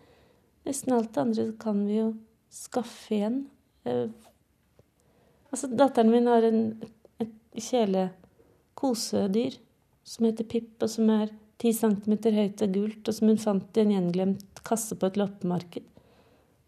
nesten 0.67 0.95
alt 0.97 1.13
det 1.13 1.21
andre 1.21 1.45
kan 1.61 1.85
vi 1.85 1.99
jo 2.01 2.09
skaffe 2.55 3.19
igjen. 3.19 3.43
Eh, 3.85 4.07
Altså, 5.55 5.69
datteren 5.71 6.09
min 6.11 6.25
har 6.27 6.43
en, 6.43 6.63
et 7.23 7.31
kjælekosedyr 7.63 9.53
som 10.03 10.25
heter 10.27 10.47
Pip, 10.51 10.73
og 10.83 10.89
som 10.91 11.07
er 11.13 11.29
ti 11.63 11.71
centimeter 11.71 12.35
høyt 12.35 12.59
og 12.65 12.73
gult, 12.75 13.07
og 13.07 13.15
som 13.15 13.31
hun 13.31 13.39
fant 13.39 13.79
i 13.79 13.85
en 13.85 13.93
gjenglemt 13.93 14.59
kasse 14.67 14.97
på 14.99 15.07
et 15.07 15.19
loppemarked. 15.21 15.85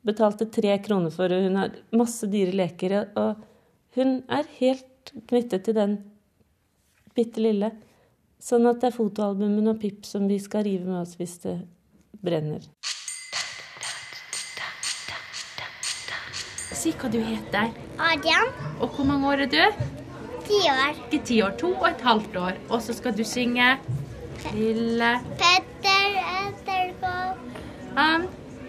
Betalte 0.07 0.47
tre 0.55 0.77
kroner 0.85 1.11
for 1.11 1.27
det. 1.27 1.41
Hun 1.49 1.59
har 1.59 1.75
masse 1.99 2.29
dyre 2.31 2.55
leker, 2.55 2.95
og 3.19 3.43
hun 3.97 4.21
er 4.31 4.47
helt 4.61 5.11
knyttet 5.27 5.67
til 5.67 5.75
den 5.75 5.99
bitte 7.17 7.43
lille. 7.43 7.73
Sånn 8.39 8.69
at 8.71 8.79
det 8.79 8.93
er 8.93 8.99
fotoalbumen 9.01 9.67
og 9.73 9.81
Pip 9.83 10.07
som 10.07 10.31
vi 10.31 10.39
skal 10.39 10.63
rive 10.69 10.87
med 10.87 11.01
oss 11.01 11.17
hvis 11.19 11.41
det 11.43 11.59
brenner. 12.23 12.63
Si 16.77 16.91
hva 16.93 17.09
du 17.09 17.17
heter. 17.17 17.71
Adrian. 17.97 18.51
Og 18.79 18.91
hvor 18.93 19.05
mange 19.09 19.27
år 19.27 19.45
er 19.45 19.49
du? 19.49 19.85
Ti 20.45 20.57
år. 20.69 20.91
Ikke 21.07 21.19
ti 21.25 21.39
år, 21.41 21.55
to 21.57 21.71
og 21.73 21.87
et 21.89 22.03
halvt 22.05 22.35
år. 22.37 22.59
Og 22.69 22.81
så 22.85 22.93
skal 22.93 23.15
du 23.17 23.23
synge 23.25 23.69
Lille 24.53 25.09
Petter 25.39 26.19
Ettergård. 26.41 27.39
Han 27.97 28.27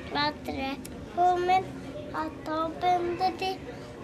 klatrer 0.09 0.79
på 1.15 1.27
min 1.43 1.69
hatt 2.15 2.49
og 2.55 2.79
bundet 2.81 3.45
i 3.45 3.53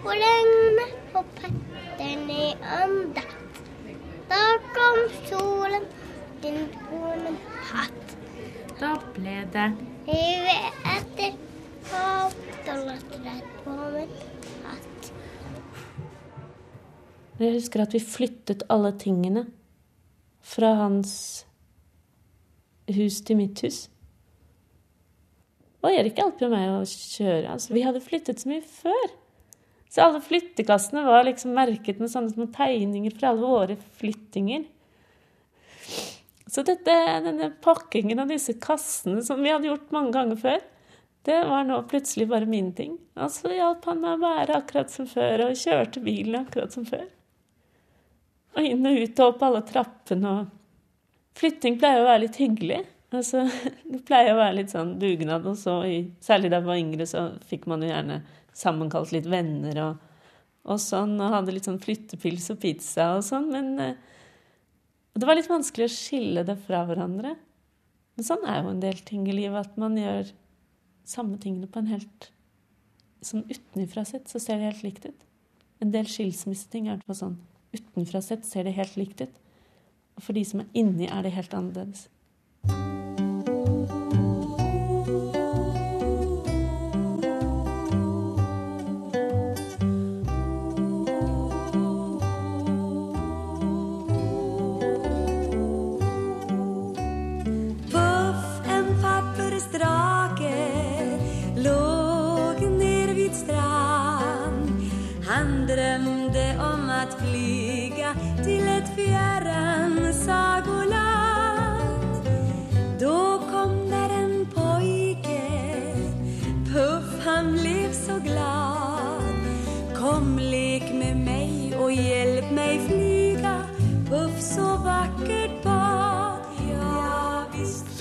hvor 0.03 0.19
lenge 0.21 0.85
på 1.13 1.23
Petteren 1.39 2.29
i 2.29 2.51
andakt. 2.77 3.63
Da 4.29 4.43
kom 4.77 5.01
solen, 5.31 5.89
din 6.45 6.61
min 6.91 7.41
hatt. 7.71 8.15
Da 8.79 8.93
ble 9.17 9.41
det 9.55 9.67
Livet 10.05 10.85
etter 10.93 11.44
Jeg 17.35 17.51
husker 17.57 17.83
at 17.83 17.93
vi 17.93 17.99
flyttet 17.99 18.63
alle 18.71 18.93
tingene 18.99 19.45
fra 20.45 20.71
hans 20.79 21.11
hus 22.95 23.19
til 23.25 23.39
mitt 23.41 23.59
hus. 23.65 23.85
Og 25.85 25.93
Erik 25.93 26.17
hjalp 26.17 26.39
jo 26.41 26.49
meg 26.49 26.71
å 26.71 26.81
kjøre. 26.87 27.51
Altså, 27.53 27.73
vi 27.75 27.83
hadde 27.85 28.01
flyttet 28.01 28.41
så 28.41 28.49
mye 28.49 28.63
før. 28.65 29.11
Så 29.91 30.03
alle 30.03 30.21
flyttekassene 30.23 31.05
var 31.05 31.27
liksom 31.27 31.53
merket 31.55 32.01
med 32.01 32.11
sånne 32.11 32.33
små 32.33 32.47
tegninger 32.55 33.13
fra 33.15 33.31
alle 33.31 33.45
våre 33.45 33.75
flyttinger. 33.99 34.65
Så 36.49 36.63
dette, 36.65 36.95
denne 37.25 37.51
pakkingen 37.63 38.21
av 38.23 38.31
disse 38.31 38.55
kassene 38.61 39.21
som 39.25 39.43
vi 39.43 39.53
hadde 39.53 39.69
gjort 39.69 39.93
mange 39.95 40.15
ganger 40.15 40.39
før, 40.41 40.65
det 41.25 41.39
var 41.49 41.65
nå 41.65 41.79
plutselig 41.89 42.27
bare 42.29 42.47
min 42.49 42.71
ting. 42.77 42.97
Og 43.17 43.31
så 43.33 43.51
hjalp 43.53 43.85
han 43.89 44.01
meg 44.03 44.17
å 44.17 44.23
være 44.23 44.59
akkurat 44.59 44.91
som 44.93 45.07
før, 45.09 45.47
og 45.47 45.57
kjørte 45.57 46.03
bilen 46.05 46.43
akkurat 46.43 46.75
som 46.75 46.85
før. 46.85 47.07
Og 48.55 48.67
inn 48.69 48.85
og 48.87 48.99
ut 49.01 49.19
og 49.19 49.33
opp 49.33 49.47
alle 49.47 49.65
trappene 49.67 50.35
og 50.35 50.53
Flytting 51.35 51.75
pleier 51.75 51.99
å 51.99 52.07
være 52.07 52.21
litt 52.23 52.37
hyggelig. 52.39 52.77
Altså, 53.11 53.41
det 53.91 54.01
pleier 54.07 54.33
å 54.33 54.39
være 54.39 54.59
litt 54.61 54.71
sånn 54.71 54.95
dugnad, 55.01 55.43
og 55.49 55.57
så 55.59 55.81
særlig 56.23 56.51
da 56.51 56.61
jeg 56.61 56.67
var 56.69 56.79
yngre, 56.79 57.07
så 57.09 57.25
fikk 57.49 57.67
man 57.71 57.83
jo 57.83 57.89
gjerne 57.91 58.21
sammenkalt 58.55 59.11
litt 59.11 59.27
venner 59.27 59.81
og, 59.83 60.05
og 60.71 60.79
sånn, 60.79 61.17
og 61.19 61.33
hadde 61.35 61.57
litt 61.57 61.67
sånn 61.67 61.81
flyttepils 61.83 62.47
og 62.53 62.61
pizza 62.61 63.09
og 63.17 63.25
sånn, 63.27 63.49
men 63.51 63.73
eh, 63.83 63.97
det 65.15 65.27
var 65.27 65.35
litt 65.35 65.51
vanskelig 65.51 65.89
å 65.89 65.91
skille 65.91 66.45
det 66.47 66.55
fra 66.63 66.85
hverandre. 66.87 67.35
Men 68.15 68.27
sånn 68.27 68.47
er 68.47 68.61
jo 68.61 68.71
en 68.71 68.81
del 68.83 68.99
ting 69.03 69.27
i 69.27 69.35
livet, 69.35 69.67
at 69.67 69.79
man 69.79 69.99
gjør 69.99 70.31
samme 71.09 71.39
tingene 71.41 71.69
på 71.69 71.81
en 71.81 71.93
helt 71.93 72.31
Sånn 73.25 73.47
utenfra 73.49 74.03
sett 74.05 74.27
så 74.29 74.37
ser 74.37 74.59
det 74.59 74.67
helt 74.67 74.83
likt 74.85 75.05
ut. 75.07 75.21
En 75.81 75.89
del 75.89 76.05
skilsmisseting 76.05 76.91
er 76.93 76.99
sånn. 77.09 77.39
Utenfra 77.73 78.19
sett 78.21 78.45
ser 78.45 78.67
det 78.67 78.75
helt 78.77 78.93
likt 78.99 79.23
ut. 79.23 79.39
Og 80.13 80.27
for 80.27 80.37
de 80.37 80.43
som 80.45 80.61
er 80.61 80.67
inni, 80.77 81.07
er 81.09 81.25
det 81.25 81.31
helt 81.33 81.55
annerledes. 81.57 82.03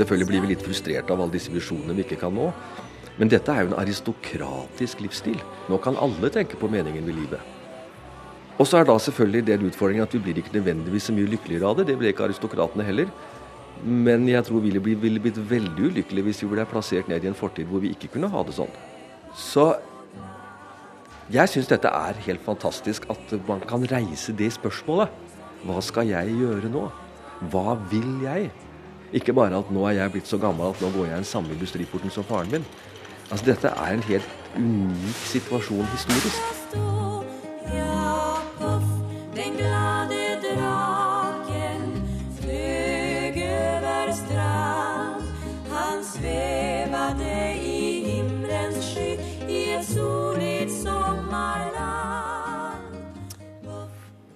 Selvfølgelig 0.05 0.29
blir 0.29 0.43
vi 0.45 0.49
litt 0.53 0.63
frustrert 0.65 1.09
av 1.09 1.21
alle 1.23 1.33
disse 1.33 1.53
visjonene 1.53 1.95
vi 1.97 2.05
ikke 2.05 2.19
kan 2.21 2.35
nå. 2.37 2.51
Men 3.17 3.31
dette 3.33 3.49
er 3.49 3.65
jo 3.65 3.71
en 3.71 3.79
aristokratisk 3.81 5.01
livsstil. 5.01 5.39
Nå 5.71 5.79
kan 5.81 5.97
alle 5.97 6.29
tenke 6.35 6.59
på 6.61 6.69
meningen 6.69 7.07
med 7.07 7.17
livet. 7.17 7.41
Og 8.61 8.69
så 8.69 8.83
er 8.83 8.85
da 8.87 8.99
selvfølgelig 9.01 9.47
den 9.49 9.65
utfordringen 9.71 10.05
at 10.05 10.13
vi 10.13 10.21
blir 10.27 10.43
ikke 10.43 10.59
nødvendigvis 10.59 11.09
så 11.09 11.15
mye 11.17 11.31
lykkeligere 11.33 11.71
av 11.71 11.79
det. 11.79 11.87
Det 11.89 11.97
ble 11.99 12.13
ikke 12.13 12.27
aristokratene 12.29 12.85
heller. 12.85 13.09
Men 13.81 14.29
jeg 14.29 14.45
tror 14.45 14.61
vi 14.61 14.75
ville 14.77 15.23
blitt 15.25 15.41
veldig 15.41 15.89
ulykkelige 15.89 16.29
hvis 16.29 16.43
vi 16.45 16.51
ble 16.53 16.67
plassert 16.69 17.09
ned 17.09 17.25
i 17.25 17.31
en 17.31 17.39
fortid 17.39 17.71
hvor 17.71 17.81
vi 17.83 17.95
ikke 17.97 18.13
kunne 18.13 18.31
ha 18.31 18.45
det 18.45 18.59
sånn. 18.59 18.77
Så 19.35 19.71
jeg 21.33 21.49
syns 21.49 21.71
dette 21.73 21.89
er 21.89 22.21
helt 22.29 22.45
fantastisk 22.45 23.09
at 23.09 23.35
man 23.49 23.65
kan 23.65 23.89
reise 23.89 24.37
det 24.37 24.53
spørsmålet. 24.59 25.09
Hva 25.65 25.81
skal 25.81 26.13
jeg 26.13 26.37
gjøre 26.37 26.69
nå? 26.69 26.85
Hva 27.49 27.79
vil 27.89 28.11
jeg? 28.27 28.53
Ikke 29.15 29.35
bare 29.37 29.55
at 29.63 29.71
nå 29.71 29.87
er 29.87 30.01
jeg 30.01 30.13
blitt 30.17 30.29
så 30.31 30.41
gammel 30.43 30.73
at 30.73 30.83
nå 30.83 30.91
går 30.97 31.07
jeg 31.07 31.23
den 31.23 31.29
samme 31.29 31.55
industriporten 31.55 32.11
som 32.11 32.27
faren 32.27 32.51
min. 32.51 32.67
Altså 33.31 33.47
Dette 33.47 33.71
er 33.71 33.95
en 33.95 34.03
helt 34.11 34.29
unik 34.59 35.25
situasjon 35.31 35.87
historisk. 35.95 36.64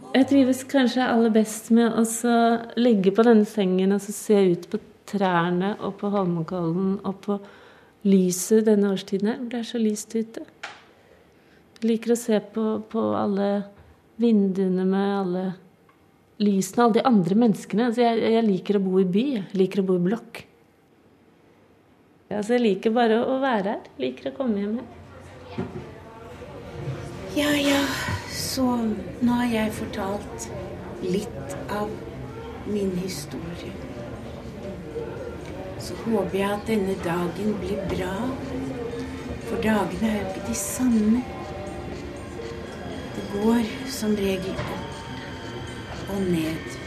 Jeg 0.09 0.25
trives 0.31 0.63
kanskje 0.65 1.05
aller 1.05 1.33
best 1.33 1.69
med 1.75 1.93
å 1.93 2.05
ligge 2.81 3.13
på 3.13 3.25
denne 3.27 3.45
sengen 3.49 3.93
og 3.93 4.01
se 4.01 4.39
ut 4.55 4.65
på 4.73 4.81
trærne 5.09 5.75
og 5.85 5.99
på 6.01 6.09
Holmenkollen 6.13 6.95
og 7.07 7.19
på 7.25 7.37
lyset 8.09 8.65
denne 8.69 8.93
årstiden 8.95 9.29
her, 9.29 9.39
hvor 9.41 9.53
det 9.53 9.61
er 9.61 9.69
så 9.69 9.81
lyst 9.83 10.15
ute. 10.17 10.45
Jeg 11.79 11.91
liker 11.91 12.15
å 12.15 12.19
se 12.19 12.41
på, 12.55 12.65
på 12.89 13.05
alle 13.19 13.51
vinduene 14.19 14.87
med 14.89 15.15
alle 15.21 15.45
lysene, 16.43 16.87
alle 16.87 16.99
de 16.99 17.07
andre 17.07 17.39
menneskene. 17.45 17.91
Altså 17.91 18.07
jeg, 18.07 18.23
jeg 18.33 18.47
liker 18.49 18.79
å 18.79 18.85
bo 18.89 19.03
i 19.03 19.07
by. 19.07 19.25
Jeg 19.37 19.61
liker 19.61 19.83
å 19.83 19.89
bo 19.91 19.99
i 19.99 20.05
blokk. 20.09 20.45
Altså 22.33 22.57
jeg 22.57 22.65
liker 22.65 22.97
bare 22.97 23.21
å 23.25 23.39
være 23.45 23.77
her. 23.77 23.93
Liker 24.01 24.33
å 24.33 24.39
komme 24.41 24.65
hjem 24.65 24.81
her. 24.81 25.69
Ja, 27.37 27.53
ja, 27.55 27.83
så 28.39 28.65
nå 29.21 29.33
har 29.41 29.51
jeg 29.51 29.75
fortalt 29.75 30.49
litt 31.03 31.57
av 31.75 31.91
min 32.71 32.93
historie. 33.03 33.73
Så 35.83 35.97
håper 36.05 36.39
jeg 36.39 36.51
at 36.53 36.71
denne 36.71 36.95
dagen 37.03 37.55
blir 37.63 37.83
bra. 37.91 38.15
For 39.49 39.63
dagene 39.65 40.11
er 40.11 40.21
jo 40.21 40.29
ikke 40.31 40.47
de 40.51 40.59
samme. 40.61 41.23
Det 43.17 43.27
går 43.35 43.73
som 43.99 44.15
regel 44.19 44.67
opp 44.79 46.13
og 46.15 46.21
ned. 46.31 46.78